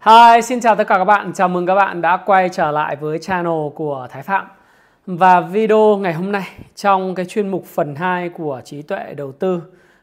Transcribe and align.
Hi, 0.00 0.42
xin 0.42 0.60
chào 0.60 0.76
tất 0.76 0.84
cả 0.88 0.98
các 0.98 1.04
bạn. 1.04 1.32
Chào 1.32 1.48
mừng 1.48 1.66
các 1.66 1.74
bạn 1.74 2.02
đã 2.02 2.16
quay 2.16 2.48
trở 2.48 2.70
lại 2.70 2.96
với 2.96 3.18
channel 3.18 3.68
của 3.74 4.06
Thái 4.10 4.22
Phạm. 4.22 4.46
Và 5.06 5.40
video 5.40 5.96
ngày 5.96 6.12
hôm 6.12 6.32
nay 6.32 6.48
trong 6.74 7.14
cái 7.14 7.26
chuyên 7.26 7.48
mục 7.48 7.64
phần 7.64 7.94
2 7.94 8.28
của 8.28 8.60
trí 8.64 8.82
tuệ 8.82 9.14
đầu 9.16 9.32
tư 9.32 9.62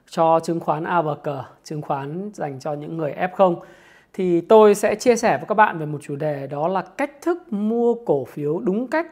cho 0.09 0.39
chứng 0.43 0.59
khoán 0.59 0.83
ABG, 0.83 1.29
chứng 1.63 1.81
khoán 1.81 2.31
dành 2.33 2.59
cho 2.59 2.73
những 2.73 2.97
người 2.97 3.15
F0 3.19 3.55
thì 4.13 4.41
tôi 4.41 4.75
sẽ 4.75 4.95
chia 4.95 5.15
sẻ 5.15 5.37
với 5.37 5.45
các 5.47 5.55
bạn 5.55 5.79
về 5.79 5.85
một 5.85 5.99
chủ 6.01 6.15
đề 6.15 6.47
đó 6.47 6.67
là 6.67 6.81
cách 6.81 7.11
thức 7.21 7.53
mua 7.53 7.93
cổ 7.93 8.25
phiếu 8.25 8.59
đúng 8.59 8.87
cách 8.87 9.07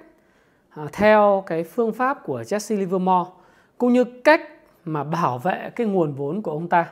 à, 0.70 0.84
theo 0.94 1.44
cái 1.48 1.64
phương 1.64 1.94
pháp 1.94 2.24
của 2.24 2.42
Jesse 2.42 2.78
Livermore 2.78 3.32
cũng 3.78 3.94
như 3.94 4.04
cách 4.04 4.42
mà 4.86 5.04
bảo 5.04 5.38
vệ 5.38 5.72
cái 5.76 5.88
nguồn 5.88 6.14
vốn 6.14 6.42
của 6.42 6.52
ông 6.52 6.68
ta. 6.68 6.86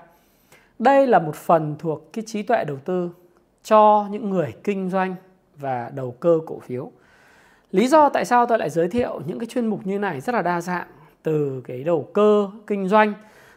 Đây 0.79 1.07
là 1.07 1.19
một 1.19 1.35
phần 1.35 1.75
thuộc 1.79 2.13
cái 2.13 2.23
trí 2.27 2.43
tuệ 2.43 2.63
đầu 2.63 2.77
tư 2.85 3.09
cho 3.63 4.07
những 4.11 4.29
người 4.29 4.53
kinh 4.63 4.89
doanh 4.89 5.15
và 5.57 5.91
đầu 5.95 6.11
cơ 6.19 6.39
cổ 6.45 6.59
phiếu. 6.59 6.91
Lý 7.71 7.87
do 7.87 8.09
tại 8.09 8.25
sao 8.25 8.45
tôi 8.45 8.57
lại 8.57 8.69
giới 8.69 8.87
thiệu 8.87 9.21
những 9.27 9.39
cái 9.39 9.45
chuyên 9.45 9.67
mục 9.67 9.87
như 9.87 9.99
này 9.99 10.21
rất 10.21 10.35
là 10.35 10.41
đa 10.41 10.61
dạng, 10.61 10.87
từ 11.23 11.61
cái 11.65 11.83
đầu 11.83 12.09
cơ 12.13 12.49
kinh 12.67 12.87
doanh 12.87 13.13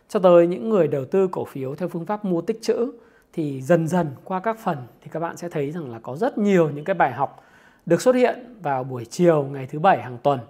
cho 0.09 0.21
tới 0.21 0.47
những 0.47 0.69
người 0.69 0.89
đầu 0.89 1.05
tư 1.05 1.29
cổ 1.33 1.45
phiếu 1.45 1.75
theo 1.75 1.89
phương 1.89 2.07
pháp 2.07 2.25
mua 2.25 2.41
tích 2.41 2.59
trữ 2.63 2.93
thì 3.33 3.63
dần 3.63 3.89
dần 3.89 4.09
qua 4.25 4.41
các 4.41 4.59
phần 4.59 4.79
thì 5.01 5.09
các 5.13 5.21
bạn 5.21 5.37
sẽ 5.37 5.49
thấy 5.49 5.71
rằng 5.71 5.93
là 5.93 5.99
có 6.03 6.17
rất 6.17 6.39
nhiều 6.39 6.71
những 6.71 6.85
cái 6.85 6.95
bài 6.95 7.13
học 7.13 7.45
được 7.87 8.03
xuất 8.03 8.15
hiện 8.15 8.57
vào 8.63 8.85
buổi 8.85 9.05
chiều 9.05 9.43
ngày 9.43 9.67
thứ 9.67 9.79
bảy 9.79 10.03
hàng 10.03 10.19
tuần. 10.23 10.41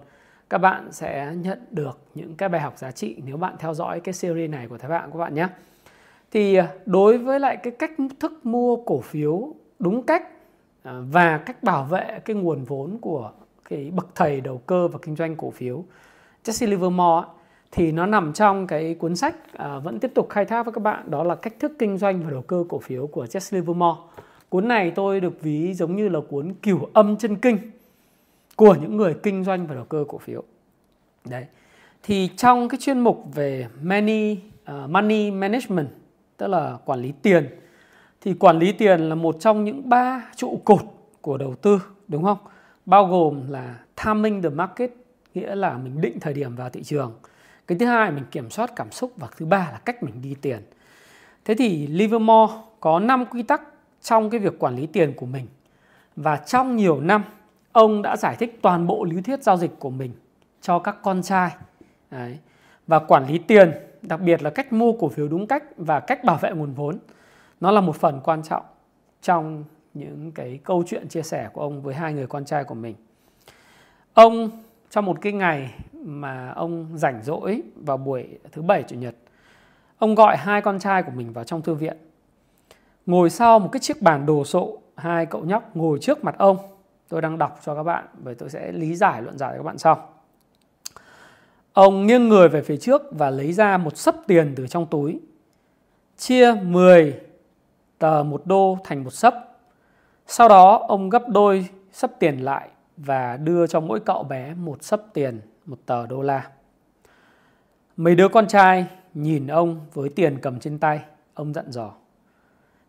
Các 0.49 0.57
bạn 0.57 0.91
sẽ 0.91 1.33
nhận 1.35 1.59
được 1.71 1.99
những 2.15 2.35
cái 2.35 2.49
bài 2.49 2.61
học 2.61 2.77
giá 2.77 2.91
trị 2.91 3.15
nếu 3.25 3.37
bạn 3.37 3.55
theo 3.59 3.73
dõi 3.73 3.99
cái 3.99 4.13
series 4.13 4.49
này 4.49 4.67
của 4.67 4.77
Thái 4.77 4.89
bạn 4.89 5.09
các 5.11 5.19
bạn 5.19 5.35
nhé 5.35 5.47
thì 6.35 6.55
à, 6.55 6.73
đối 6.85 7.17
với 7.17 7.39
lại 7.39 7.57
cái 7.57 7.73
cách 7.79 7.91
thức 8.19 8.45
mua 8.45 8.75
cổ 8.75 9.01
phiếu 9.01 9.53
đúng 9.79 10.03
cách 10.03 10.27
à, 10.83 10.93
và 11.11 11.37
cách 11.37 11.63
bảo 11.63 11.83
vệ 11.83 12.19
cái 12.25 12.35
nguồn 12.35 12.63
vốn 12.63 12.97
của 13.01 13.31
cái 13.69 13.91
bậc 13.95 14.07
thầy 14.15 14.41
đầu 14.41 14.57
cơ 14.57 14.87
và 14.87 14.99
kinh 15.01 15.15
doanh 15.15 15.35
cổ 15.35 15.51
phiếu 15.51 15.83
Jesse 16.43 16.69
Livermore 16.69 17.27
thì 17.71 17.91
nó 17.91 18.05
nằm 18.05 18.33
trong 18.33 18.67
cái 18.67 18.95
cuốn 18.95 19.15
sách 19.15 19.35
à, 19.53 19.79
vẫn 19.79 19.99
tiếp 19.99 20.11
tục 20.15 20.29
khai 20.29 20.45
thác 20.45 20.65
với 20.65 20.73
các 20.73 20.83
bạn 20.83 21.11
đó 21.11 21.23
là 21.23 21.35
cách 21.35 21.53
thức 21.59 21.71
kinh 21.79 21.97
doanh 21.97 22.23
và 22.23 22.31
đầu 22.31 22.41
cơ 22.41 22.63
cổ 22.69 22.79
phiếu 22.79 23.07
của 23.07 23.25
Jesse 23.25 23.57
Livermore. 23.57 23.99
Cuốn 24.49 24.67
này 24.67 24.91
tôi 24.91 25.19
được 25.19 25.41
ví 25.41 25.73
giống 25.73 25.95
như 25.95 26.09
là 26.09 26.19
cuốn 26.29 26.53
cửu 26.53 26.89
âm 26.93 27.17
chân 27.17 27.35
kinh 27.35 27.57
của 28.55 28.75
những 28.81 28.97
người 28.97 29.15
kinh 29.23 29.43
doanh 29.43 29.67
và 29.67 29.75
đầu 29.75 29.83
cơ 29.83 30.05
cổ 30.07 30.17
phiếu. 30.17 30.43
Đấy. 31.25 31.45
Thì 32.03 32.29
trong 32.37 32.69
cái 32.69 32.79
chuyên 32.81 32.99
mục 32.99 33.23
về 33.35 33.67
money 33.83 34.37
uh, 34.71 34.89
money 34.89 35.31
management 35.31 35.87
tức 36.37 36.47
là 36.47 36.77
quản 36.85 37.01
lý 37.01 37.13
tiền. 37.21 37.49
Thì 38.21 38.33
quản 38.33 38.59
lý 38.59 38.71
tiền 38.71 39.09
là 39.09 39.15
một 39.15 39.35
trong 39.39 39.63
những 39.63 39.89
ba 39.89 40.31
trụ 40.35 40.61
cột 40.65 40.81
của 41.21 41.37
đầu 41.37 41.55
tư, 41.55 41.81
đúng 42.07 42.23
không? 42.23 42.37
Bao 42.85 43.05
gồm 43.07 43.51
là 43.51 43.75
timing 44.05 44.41
the 44.41 44.49
market, 44.49 44.91
nghĩa 45.33 45.55
là 45.55 45.77
mình 45.77 46.01
định 46.01 46.19
thời 46.19 46.33
điểm 46.33 46.55
vào 46.55 46.69
thị 46.69 46.83
trường. 46.83 47.13
Cái 47.67 47.77
thứ 47.77 47.85
hai, 47.85 48.11
mình 48.11 48.23
kiểm 48.31 48.49
soát 48.49 48.71
cảm 48.75 48.91
xúc. 48.91 49.11
Và 49.17 49.27
thứ 49.37 49.45
ba 49.45 49.69
là 49.71 49.79
cách 49.85 50.03
mình 50.03 50.21
đi 50.21 50.35
tiền. 50.41 50.61
Thế 51.45 51.55
thì 51.55 51.87
Livermore 51.87 52.53
có 52.79 52.99
5 52.99 53.25
quy 53.25 53.43
tắc 53.43 53.61
trong 54.01 54.29
cái 54.29 54.39
việc 54.39 54.59
quản 54.59 54.75
lý 54.75 54.85
tiền 54.85 55.13
của 55.13 55.25
mình. 55.25 55.47
Và 56.15 56.37
trong 56.37 56.75
nhiều 56.75 57.01
năm, 57.01 57.23
ông 57.71 58.01
đã 58.01 58.17
giải 58.17 58.35
thích 58.39 58.59
toàn 58.61 58.87
bộ 58.87 59.03
lý 59.03 59.21
thuyết 59.21 59.43
giao 59.43 59.57
dịch 59.57 59.79
của 59.79 59.89
mình 59.89 60.11
cho 60.61 60.79
các 60.79 60.97
con 61.03 61.21
trai. 61.21 61.51
Đấy. 62.11 62.37
và 62.87 62.99
quản 62.99 63.27
lý 63.27 63.37
tiền 63.37 63.71
đặc 64.07 64.21
biệt 64.21 64.43
là 64.43 64.49
cách 64.49 64.73
mua 64.73 64.91
cổ 64.91 65.09
phiếu 65.09 65.27
đúng 65.27 65.47
cách 65.47 65.63
và 65.77 65.99
cách 65.99 66.23
bảo 66.23 66.37
vệ 66.41 66.51
nguồn 66.51 66.73
vốn. 66.73 66.97
Nó 67.59 67.71
là 67.71 67.81
một 67.81 67.95
phần 67.95 68.19
quan 68.23 68.43
trọng 68.43 68.63
trong 69.21 69.63
những 69.93 70.31
cái 70.31 70.59
câu 70.63 70.83
chuyện 70.87 71.07
chia 71.07 71.21
sẻ 71.21 71.49
của 71.53 71.61
ông 71.61 71.81
với 71.81 71.95
hai 71.95 72.13
người 72.13 72.27
con 72.27 72.45
trai 72.45 72.63
của 72.63 72.75
mình. 72.75 72.95
Ông, 74.13 74.49
trong 74.89 75.05
một 75.05 75.17
cái 75.21 75.33
ngày 75.33 75.73
mà 75.93 76.49
ông 76.49 76.87
rảnh 76.95 77.23
rỗi 77.23 77.61
vào 77.75 77.97
buổi 77.97 78.39
thứ 78.51 78.61
bảy 78.61 78.83
chủ 78.83 78.95
nhật, 78.95 79.15
ông 79.97 80.15
gọi 80.15 80.37
hai 80.37 80.61
con 80.61 80.79
trai 80.79 81.03
của 81.03 81.11
mình 81.11 81.33
vào 81.33 81.43
trong 81.43 81.61
thư 81.61 81.73
viện. 81.73 81.97
Ngồi 83.05 83.29
sau 83.29 83.59
một 83.59 83.69
cái 83.71 83.79
chiếc 83.79 84.01
bàn 84.01 84.25
đồ 84.25 84.43
sộ, 84.43 84.77
hai 84.95 85.25
cậu 85.25 85.45
nhóc 85.45 85.75
ngồi 85.75 85.99
trước 86.01 86.23
mặt 86.23 86.35
ông. 86.37 86.57
Tôi 87.09 87.21
đang 87.21 87.37
đọc 87.37 87.59
cho 87.65 87.75
các 87.75 87.83
bạn 87.83 88.05
bởi 88.23 88.35
tôi 88.35 88.49
sẽ 88.49 88.71
lý 88.71 88.95
giải, 88.95 89.21
luận 89.21 89.37
giải 89.37 89.51
cho 89.51 89.57
các 89.57 89.63
bạn 89.63 89.77
sau. 89.77 90.09
Ông 91.75 92.07
nghiêng 92.07 92.29
người 92.29 92.49
về 92.49 92.61
phía 92.61 92.77
trước 92.77 93.01
và 93.11 93.29
lấy 93.29 93.53
ra 93.53 93.77
một 93.77 93.97
sấp 93.97 94.15
tiền 94.27 94.53
từ 94.55 94.67
trong 94.67 94.85
túi. 94.85 95.19
Chia 96.17 96.53
10 96.53 97.19
tờ 97.97 98.23
một 98.23 98.41
đô 98.45 98.77
thành 98.83 99.03
một 99.03 99.09
sấp. 99.13 99.35
Sau 100.27 100.49
đó 100.49 100.85
ông 100.87 101.09
gấp 101.09 101.29
đôi 101.29 101.67
sấp 101.91 102.11
tiền 102.19 102.37
lại 102.37 102.69
và 102.97 103.37
đưa 103.37 103.67
cho 103.67 103.79
mỗi 103.79 103.99
cậu 103.99 104.23
bé 104.23 104.53
một 104.53 104.83
sấp 104.83 105.01
tiền, 105.13 105.41
một 105.65 105.77
tờ 105.85 106.07
đô 106.07 106.21
la. 106.21 106.47
Mấy 107.97 108.15
đứa 108.15 108.27
con 108.27 108.47
trai 108.47 108.85
nhìn 109.13 109.47
ông 109.47 109.85
với 109.93 110.09
tiền 110.09 110.37
cầm 110.41 110.59
trên 110.59 110.79
tay, 110.79 110.99
ông 111.33 111.53
dặn 111.53 111.71
dò. 111.71 111.91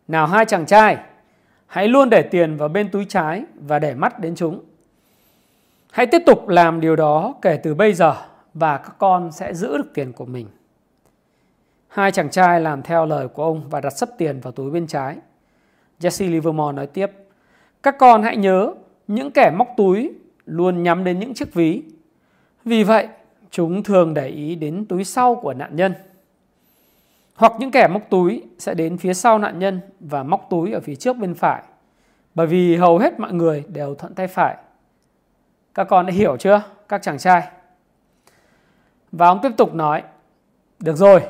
Nào 0.07 0.27
hai 0.27 0.45
chàng 0.45 0.65
trai, 0.65 0.97
hãy 1.65 1.87
luôn 1.87 2.09
để 2.09 2.21
tiền 2.21 2.57
vào 2.57 2.69
bên 2.69 2.91
túi 2.91 3.05
trái 3.05 3.43
và 3.55 3.79
để 3.79 3.93
mắt 3.93 4.19
đến 4.19 4.35
chúng. 4.35 4.63
Hãy 5.91 6.05
tiếp 6.05 6.21
tục 6.25 6.47
làm 6.47 6.81
điều 6.81 6.95
đó 6.95 7.35
kể 7.41 7.59
từ 7.63 7.75
bây 7.75 7.93
giờ 7.93 8.15
và 8.59 8.77
các 8.77 8.95
con 8.97 9.31
sẽ 9.31 9.53
giữ 9.53 9.77
được 9.77 9.93
tiền 9.93 10.13
của 10.13 10.25
mình. 10.25 10.47
Hai 11.87 12.11
chàng 12.11 12.29
trai 12.29 12.61
làm 12.61 12.81
theo 12.81 13.05
lời 13.05 13.27
của 13.27 13.43
ông 13.43 13.69
và 13.69 13.81
đặt 13.81 13.89
sấp 13.89 14.09
tiền 14.17 14.39
vào 14.39 14.51
túi 14.51 14.71
bên 14.71 14.87
trái. 14.87 15.15
Jesse 15.99 16.31
Livermore 16.31 16.75
nói 16.75 16.87
tiếp, 16.87 17.11
các 17.83 17.95
con 17.99 18.23
hãy 18.23 18.37
nhớ 18.37 18.73
những 19.07 19.31
kẻ 19.31 19.51
móc 19.57 19.67
túi 19.77 20.13
luôn 20.45 20.83
nhắm 20.83 21.03
đến 21.03 21.19
những 21.19 21.33
chiếc 21.33 21.53
ví. 21.53 21.83
Vì 22.65 22.83
vậy, 22.83 23.07
chúng 23.51 23.83
thường 23.83 24.13
để 24.13 24.27
ý 24.27 24.55
đến 24.55 24.85
túi 24.85 25.03
sau 25.03 25.35
của 25.35 25.53
nạn 25.53 25.75
nhân. 25.75 25.93
Hoặc 27.35 27.53
những 27.59 27.71
kẻ 27.71 27.87
móc 27.87 28.01
túi 28.09 28.43
sẽ 28.59 28.73
đến 28.73 28.97
phía 28.97 29.13
sau 29.13 29.39
nạn 29.39 29.59
nhân 29.59 29.79
và 29.99 30.23
móc 30.23 30.47
túi 30.49 30.71
ở 30.71 30.79
phía 30.79 30.95
trước 30.95 31.17
bên 31.17 31.33
phải. 31.33 31.63
Bởi 32.35 32.47
vì 32.47 32.75
hầu 32.75 32.97
hết 32.97 33.19
mọi 33.19 33.33
người 33.33 33.63
đều 33.67 33.95
thuận 33.95 34.13
tay 34.13 34.27
phải. 34.27 34.57
Các 35.73 35.83
con 35.83 36.05
đã 36.05 36.13
hiểu 36.13 36.37
chưa, 36.37 36.61
các 36.87 37.01
chàng 37.01 37.17
trai? 37.17 37.47
Và 39.11 39.27
ông 39.27 39.39
tiếp 39.41 39.51
tục 39.57 39.73
nói, 39.73 40.03
được 40.79 40.95
rồi, 40.95 41.21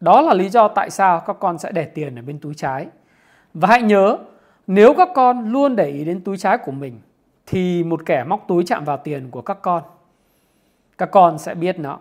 đó 0.00 0.20
là 0.20 0.34
lý 0.34 0.48
do 0.48 0.68
tại 0.68 0.90
sao 0.90 1.20
các 1.20 1.36
con 1.40 1.58
sẽ 1.58 1.72
để 1.72 1.84
tiền 1.84 2.18
ở 2.18 2.22
bên 2.22 2.38
túi 2.38 2.54
trái. 2.54 2.86
Và 3.54 3.68
hãy 3.68 3.82
nhớ, 3.82 4.18
nếu 4.66 4.94
các 4.94 5.08
con 5.14 5.52
luôn 5.52 5.76
để 5.76 5.86
ý 5.86 6.04
đến 6.04 6.20
túi 6.20 6.36
trái 6.36 6.58
của 6.58 6.72
mình, 6.72 7.00
thì 7.46 7.84
một 7.84 8.00
kẻ 8.06 8.24
móc 8.24 8.44
túi 8.48 8.64
chạm 8.66 8.84
vào 8.84 8.96
tiền 8.96 9.30
của 9.30 9.42
các 9.42 9.58
con. 9.62 9.82
Các 10.98 11.10
con 11.10 11.38
sẽ 11.38 11.54
biết 11.54 11.78
nó. 11.78 11.98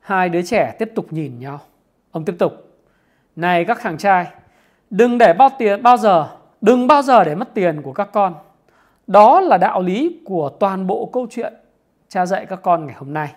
Hai 0.00 0.28
đứa 0.28 0.42
trẻ 0.42 0.76
tiếp 0.78 0.92
tục 0.94 1.12
nhìn 1.12 1.38
nhau. 1.38 1.60
Ông 2.10 2.24
tiếp 2.24 2.34
tục. 2.38 2.52
Này 3.36 3.64
các 3.64 3.78
chàng 3.82 3.98
trai, 3.98 4.26
đừng 4.90 5.18
để 5.18 5.32
bao 5.32 5.50
tiền 5.58 5.82
bao 5.82 5.96
giờ, 5.96 6.28
đừng 6.60 6.86
bao 6.86 7.02
giờ 7.02 7.24
để 7.24 7.34
mất 7.34 7.54
tiền 7.54 7.82
của 7.82 7.92
các 7.92 8.08
con. 8.12 8.34
Đó 9.06 9.40
là 9.40 9.58
đạo 9.58 9.82
lý 9.82 10.20
của 10.24 10.48
toàn 10.60 10.86
bộ 10.86 11.10
câu 11.12 11.26
chuyện 11.30 11.54
cha 12.08 12.26
dạy 12.26 12.46
các 12.46 12.60
con 12.62 12.86
ngày 12.86 12.96
hôm 12.98 13.12
nay. 13.12 13.34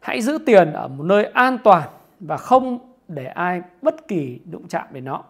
Hãy 0.00 0.20
giữ 0.20 0.38
tiền 0.46 0.72
ở 0.72 0.88
một 0.88 1.04
nơi 1.04 1.24
an 1.24 1.58
toàn 1.64 1.88
và 2.20 2.36
không 2.36 2.78
để 3.08 3.26
ai 3.26 3.62
bất 3.82 4.08
kỳ 4.08 4.40
đụng 4.44 4.68
chạm 4.68 4.86
đến 4.90 5.04
nó. 5.04 5.24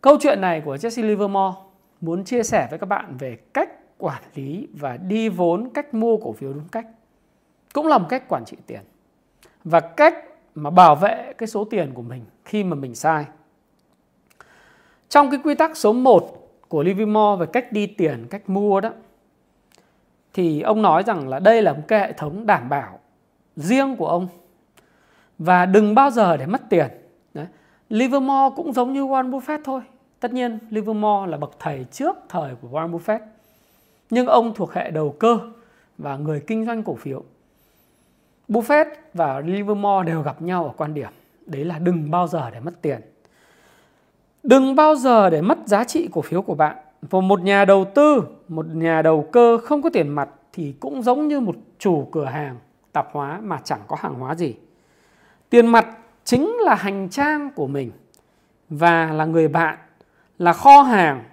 Câu 0.00 0.16
chuyện 0.20 0.40
này 0.40 0.60
của 0.64 0.76
Jesse 0.76 1.06
Livermore 1.06 1.56
muốn 2.00 2.24
chia 2.24 2.42
sẻ 2.42 2.66
với 2.70 2.78
các 2.78 2.86
bạn 2.86 3.16
về 3.16 3.38
cách 3.54 3.70
quản 3.98 4.22
lý 4.34 4.68
và 4.72 4.96
đi 4.96 5.28
vốn, 5.28 5.70
cách 5.74 5.94
mua 5.94 6.16
cổ 6.16 6.32
phiếu 6.32 6.52
đúng 6.52 6.68
cách. 6.68 6.86
Cũng 7.72 7.86
là 7.86 7.98
một 7.98 8.06
cách 8.08 8.28
quản 8.28 8.44
trị 8.44 8.56
tiền. 8.66 8.80
Và 9.64 9.80
cách 9.80 10.14
mà 10.54 10.70
bảo 10.70 10.94
vệ 10.94 11.32
cái 11.38 11.46
số 11.46 11.64
tiền 11.64 11.90
của 11.94 12.02
mình 12.02 12.24
khi 12.44 12.64
mà 12.64 12.76
mình 12.76 12.94
sai. 12.94 13.24
Trong 15.08 15.30
cái 15.30 15.40
quy 15.44 15.54
tắc 15.54 15.76
số 15.76 15.92
1 15.92 16.50
của 16.68 16.82
Livermore 16.82 17.40
về 17.40 17.46
cách 17.52 17.72
đi 17.72 17.86
tiền, 17.86 18.26
cách 18.30 18.48
mua 18.48 18.80
đó 18.80 18.90
thì 20.38 20.62
ông 20.62 20.82
nói 20.82 21.02
rằng 21.02 21.28
là 21.28 21.38
đây 21.38 21.62
là 21.62 21.72
một 21.72 21.82
cái 21.88 22.00
hệ 22.00 22.12
thống 22.12 22.46
đảm 22.46 22.68
bảo 22.68 22.98
riêng 23.56 23.96
của 23.96 24.06
ông 24.08 24.28
và 25.38 25.66
đừng 25.66 25.94
bao 25.94 26.10
giờ 26.10 26.36
để 26.36 26.46
mất 26.46 26.60
tiền. 26.70 26.86
Đấy. 27.34 27.46
Livermore 27.88 28.54
cũng 28.56 28.72
giống 28.72 28.92
như 28.92 29.06
Warren 29.06 29.30
Buffett 29.30 29.58
thôi. 29.64 29.80
Tất 30.20 30.32
nhiên, 30.32 30.58
Livermore 30.70 31.30
là 31.30 31.36
bậc 31.36 31.50
thầy 31.58 31.86
trước 31.90 32.16
thời 32.28 32.54
của 32.54 32.68
Warren 32.68 32.90
Buffett. 32.90 33.18
Nhưng 34.10 34.26
ông 34.26 34.54
thuộc 34.54 34.72
hệ 34.72 34.90
đầu 34.90 35.14
cơ 35.18 35.38
và 35.98 36.16
người 36.16 36.42
kinh 36.46 36.66
doanh 36.66 36.82
cổ 36.82 36.94
phiếu. 36.94 37.22
Buffett 38.48 38.86
và 39.14 39.40
Livermore 39.40 40.06
đều 40.06 40.22
gặp 40.22 40.42
nhau 40.42 40.64
ở 40.64 40.70
quan 40.76 40.94
điểm, 40.94 41.10
đấy 41.46 41.64
là 41.64 41.78
đừng 41.78 42.10
bao 42.10 42.26
giờ 42.26 42.50
để 42.50 42.60
mất 42.60 42.82
tiền. 42.82 43.00
Đừng 44.42 44.74
bao 44.74 44.94
giờ 44.94 45.30
để 45.30 45.42
mất 45.42 45.58
giá 45.66 45.84
trị 45.84 46.08
cổ 46.12 46.20
phiếu 46.20 46.42
của 46.42 46.54
bạn 46.54 46.76
và 47.02 47.20
một 47.20 47.40
nhà 47.40 47.64
đầu 47.64 47.84
tư, 47.94 48.24
một 48.48 48.66
nhà 48.66 49.02
đầu 49.02 49.28
cơ 49.32 49.58
không 49.58 49.82
có 49.82 49.90
tiền 49.90 50.08
mặt 50.08 50.28
thì 50.52 50.74
cũng 50.80 51.02
giống 51.02 51.28
như 51.28 51.40
một 51.40 51.56
chủ 51.78 52.08
cửa 52.12 52.24
hàng 52.24 52.56
tạp 52.92 53.08
hóa 53.12 53.40
mà 53.42 53.60
chẳng 53.64 53.80
có 53.86 53.96
hàng 54.00 54.14
hóa 54.14 54.34
gì. 54.34 54.54
Tiền 55.50 55.66
mặt 55.66 55.86
chính 56.24 56.56
là 56.60 56.74
hành 56.74 57.08
trang 57.10 57.50
của 57.50 57.66
mình 57.66 57.90
và 58.68 59.12
là 59.12 59.24
người 59.24 59.48
bạn, 59.48 59.78
là 60.38 60.52
kho 60.52 60.82
hàng 60.82 61.24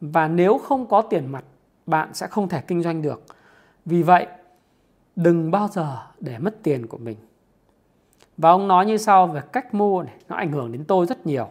và 0.00 0.28
nếu 0.28 0.58
không 0.58 0.86
có 0.86 1.02
tiền 1.02 1.26
mặt 1.32 1.44
bạn 1.86 2.14
sẽ 2.14 2.26
không 2.26 2.48
thể 2.48 2.60
kinh 2.60 2.82
doanh 2.82 3.02
được. 3.02 3.22
Vì 3.84 4.02
vậy, 4.02 4.26
đừng 5.16 5.50
bao 5.50 5.68
giờ 5.68 5.96
để 6.20 6.38
mất 6.38 6.62
tiền 6.62 6.86
của 6.86 6.98
mình. 6.98 7.16
Và 8.36 8.50
ông 8.50 8.68
nói 8.68 8.86
như 8.86 8.96
sau 8.96 9.26
về 9.26 9.42
cách 9.52 9.74
mua 9.74 10.02
này, 10.02 10.14
nó 10.28 10.36
ảnh 10.36 10.52
hưởng 10.52 10.72
đến 10.72 10.84
tôi 10.84 11.06
rất 11.06 11.26
nhiều. 11.26 11.48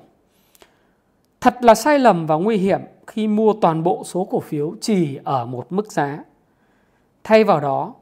Thật 1.42 1.58
là 1.62 1.76
sai 1.76 2.00
lầm 2.00 2.26
và 2.26 2.36
nguy 2.36 2.58
hiểm 2.58 2.80
khi 3.10 3.28
mua 3.28 3.54
toàn 3.62 3.84
bộ 3.84 4.04
số 4.06 4.28
cổ 4.30 4.40
phiếu 4.40 4.76
chỉ 4.82 5.20
ở 5.24 5.46
một 5.46 5.72
mức 5.72 5.92
giá. 5.92 6.24
Thay 7.24 7.44
vào 7.44 7.60
đó, 7.60 7.94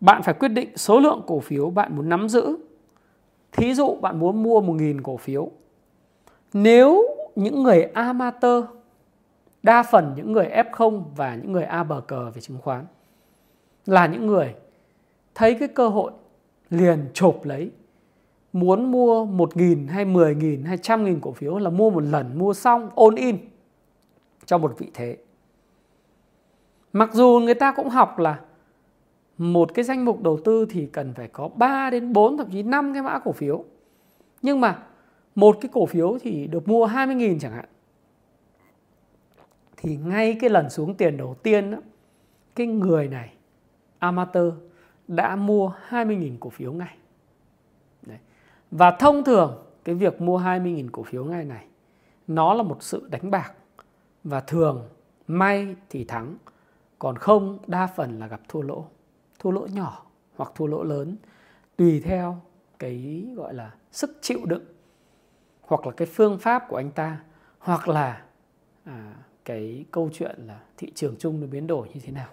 bạn 0.00 0.22
phải 0.22 0.34
quyết 0.34 0.48
định 0.48 0.76
số 0.76 1.00
lượng 1.00 1.20
cổ 1.26 1.40
phiếu 1.40 1.70
bạn 1.70 1.96
muốn 1.96 2.08
nắm 2.08 2.28
giữ. 2.28 2.56
Thí 3.52 3.74
dụ 3.74 3.96
bạn 4.00 4.18
muốn 4.18 4.42
mua 4.42 4.60
1.000 4.60 5.00
cổ 5.02 5.16
phiếu. 5.16 5.50
Nếu 6.52 7.02
những 7.36 7.62
người 7.62 7.82
amateur, 7.82 8.64
đa 9.62 9.82
phần 9.82 10.12
những 10.16 10.32
người 10.32 10.50
F0 10.72 11.02
và 11.16 11.34
những 11.34 11.52
người 11.52 11.64
A 11.64 11.84
bờ 11.84 12.00
cờ 12.00 12.30
về 12.30 12.40
chứng 12.40 12.58
khoán 12.58 12.86
là 13.86 14.06
những 14.06 14.26
người 14.26 14.54
thấy 15.34 15.54
cái 15.54 15.68
cơ 15.68 15.88
hội 15.88 16.12
liền 16.70 17.10
chộp 17.14 17.44
lấy 17.44 17.70
muốn 18.52 18.92
mua 18.92 19.26
1.000 19.26 19.88
hay 19.88 20.04
10.000 20.04 20.66
hay 20.66 20.76
100.000 20.76 21.18
cổ 21.22 21.32
phiếu 21.32 21.58
là 21.58 21.70
mua 21.70 21.90
một 21.90 22.02
lần 22.02 22.38
mua 22.38 22.54
xong 22.54 22.90
all 22.96 23.16
in 23.16 23.51
cho 24.44 24.58
một 24.58 24.74
vị 24.78 24.90
thế. 24.94 25.16
Mặc 26.92 27.10
dù 27.12 27.40
người 27.44 27.54
ta 27.54 27.72
cũng 27.72 27.88
học 27.88 28.18
là 28.18 28.40
một 29.38 29.74
cái 29.74 29.84
danh 29.84 30.04
mục 30.04 30.22
đầu 30.22 30.40
tư 30.44 30.66
thì 30.70 30.86
cần 30.86 31.14
phải 31.14 31.28
có 31.28 31.48
3 31.48 31.90
đến 31.90 32.12
4 32.12 32.36
thậm 32.36 32.50
chí 32.50 32.62
5 32.62 32.92
cái 32.92 33.02
mã 33.02 33.18
cổ 33.18 33.32
phiếu. 33.32 33.64
Nhưng 34.42 34.60
mà 34.60 34.82
một 35.34 35.58
cái 35.60 35.70
cổ 35.72 35.86
phiếu 35.86 36.18
thì 36.20 36.46
được 36.46 36.68
mua 36.68 36.86
20.000 36.86 37.38
chẳng 37.38 37.52
hạn. 37.52 37.68
Thì 39.76 39.96
ngay 39.96 40.36
cái 40.40 40.50
lần 40.50 40.70
xuống 40.70 40.94
tiền 40.94 41.16
đầu 41.16 41.34
tiên 41.42 41.70
đó, 41.70 41.78
cái 42.54 42.66
người 42.66 43.08
này 43.08 43.32
amateur 43.98 44.54
đã 45.08 45.36
mua 45.36 45.72
20.000 45.88 46.36
cổ 46.40 46.50
phiếu 46.50 46.72
ngay. 46.72 46.96
Đấy. 48.02 48.18
Và 48.70 48.90
thông 48.90 49.24
thường 49.24 49.64
cái 49.84 49.94
việc 49.94 50.20
mua 50.20 50.38
20.000 50.40 50.88
cổ 50.92 51.02
phiếu 51.02 51.24
ngay 51.24 51.44
này 51.44 51.66
nó 52.26 52.54
là 52.54 52.62
một 52.62 52.82
sự 52.82 53.08
đánh 53.10 53.30
bạc 53.30 53.52
và 54.24 54.40
thường 54.40 54.88
may 55.26 55.76
thì 55.90 56.04
thắng 56.04 56.36
còn 56.98 57.16
không 57.16 57.58
đa 57.66 57.86
phần 57.86 58.18
là 58.18 58.26
gặp 58.26 58.40
thua 58.48 58.62
lỗ. 58.62 58.86
Thua 59.38 59.50
lỗ 59.50 59.66
nhỏ 59.66 60.06
hoặc 60.36 60.52
thua 60.54 60.66
lỗ 60.66 60.82
lớn 60.82 61.16
tùy 61.76 62.00
theo 62.00 62.40
cái 62.78 63.26
gọi 63.36 63.54
là 63.54 63.74
sức 63.92 64.18
chịu 64.20 64.40
đựng 64.44 64.64
hoặc 65.60 65.86
là 65.86 65.92
cái 65.92 66.08
phương 66.12 66.38
pháp 66.38 66.64
của 66.68 66.76
anh 66.76 66.90
ta 66.90 67.20
hoặc 67.58 67.88
là 67.88 68.24
à, 68.84 69.14
cái 69.44 69.84
câu 69.90 70.10
chuyện 70.12 70.36
là 70.46 70.60
thị 70.76 70.92
trường 70.94 71.16
chung 71.18 71.40
nó 71.40 71.46
biến 71.46 71.66
đổi 71.66 71.88
như 71.94 72.00
thế 72.00 72.12
nào. 72.12 72.28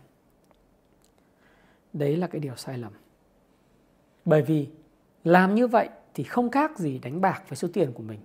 Đấy 1.94 2.18
là 2.18 2.28
cái 2.28 2.40
điều 2.40 2.56
sai 2.56 2.78
lầm. 2.78 2.94
Bởi 4.26 4.42
vì 4.42 4.70
làm 5.24 5.56
như 5.56 5.68
vậy 5.68 5.90
thì 6.14 6.24
không 6.24 6.52
khác 6.52 6.78
gì 6.78 7.00
đánh 7.00 7.22
bạc 7.22 7.44
với 7.50 7.58
số 7.58 7.68
tiền 7.74 7.94
của 7.94 8.04
mình 8.04 8.20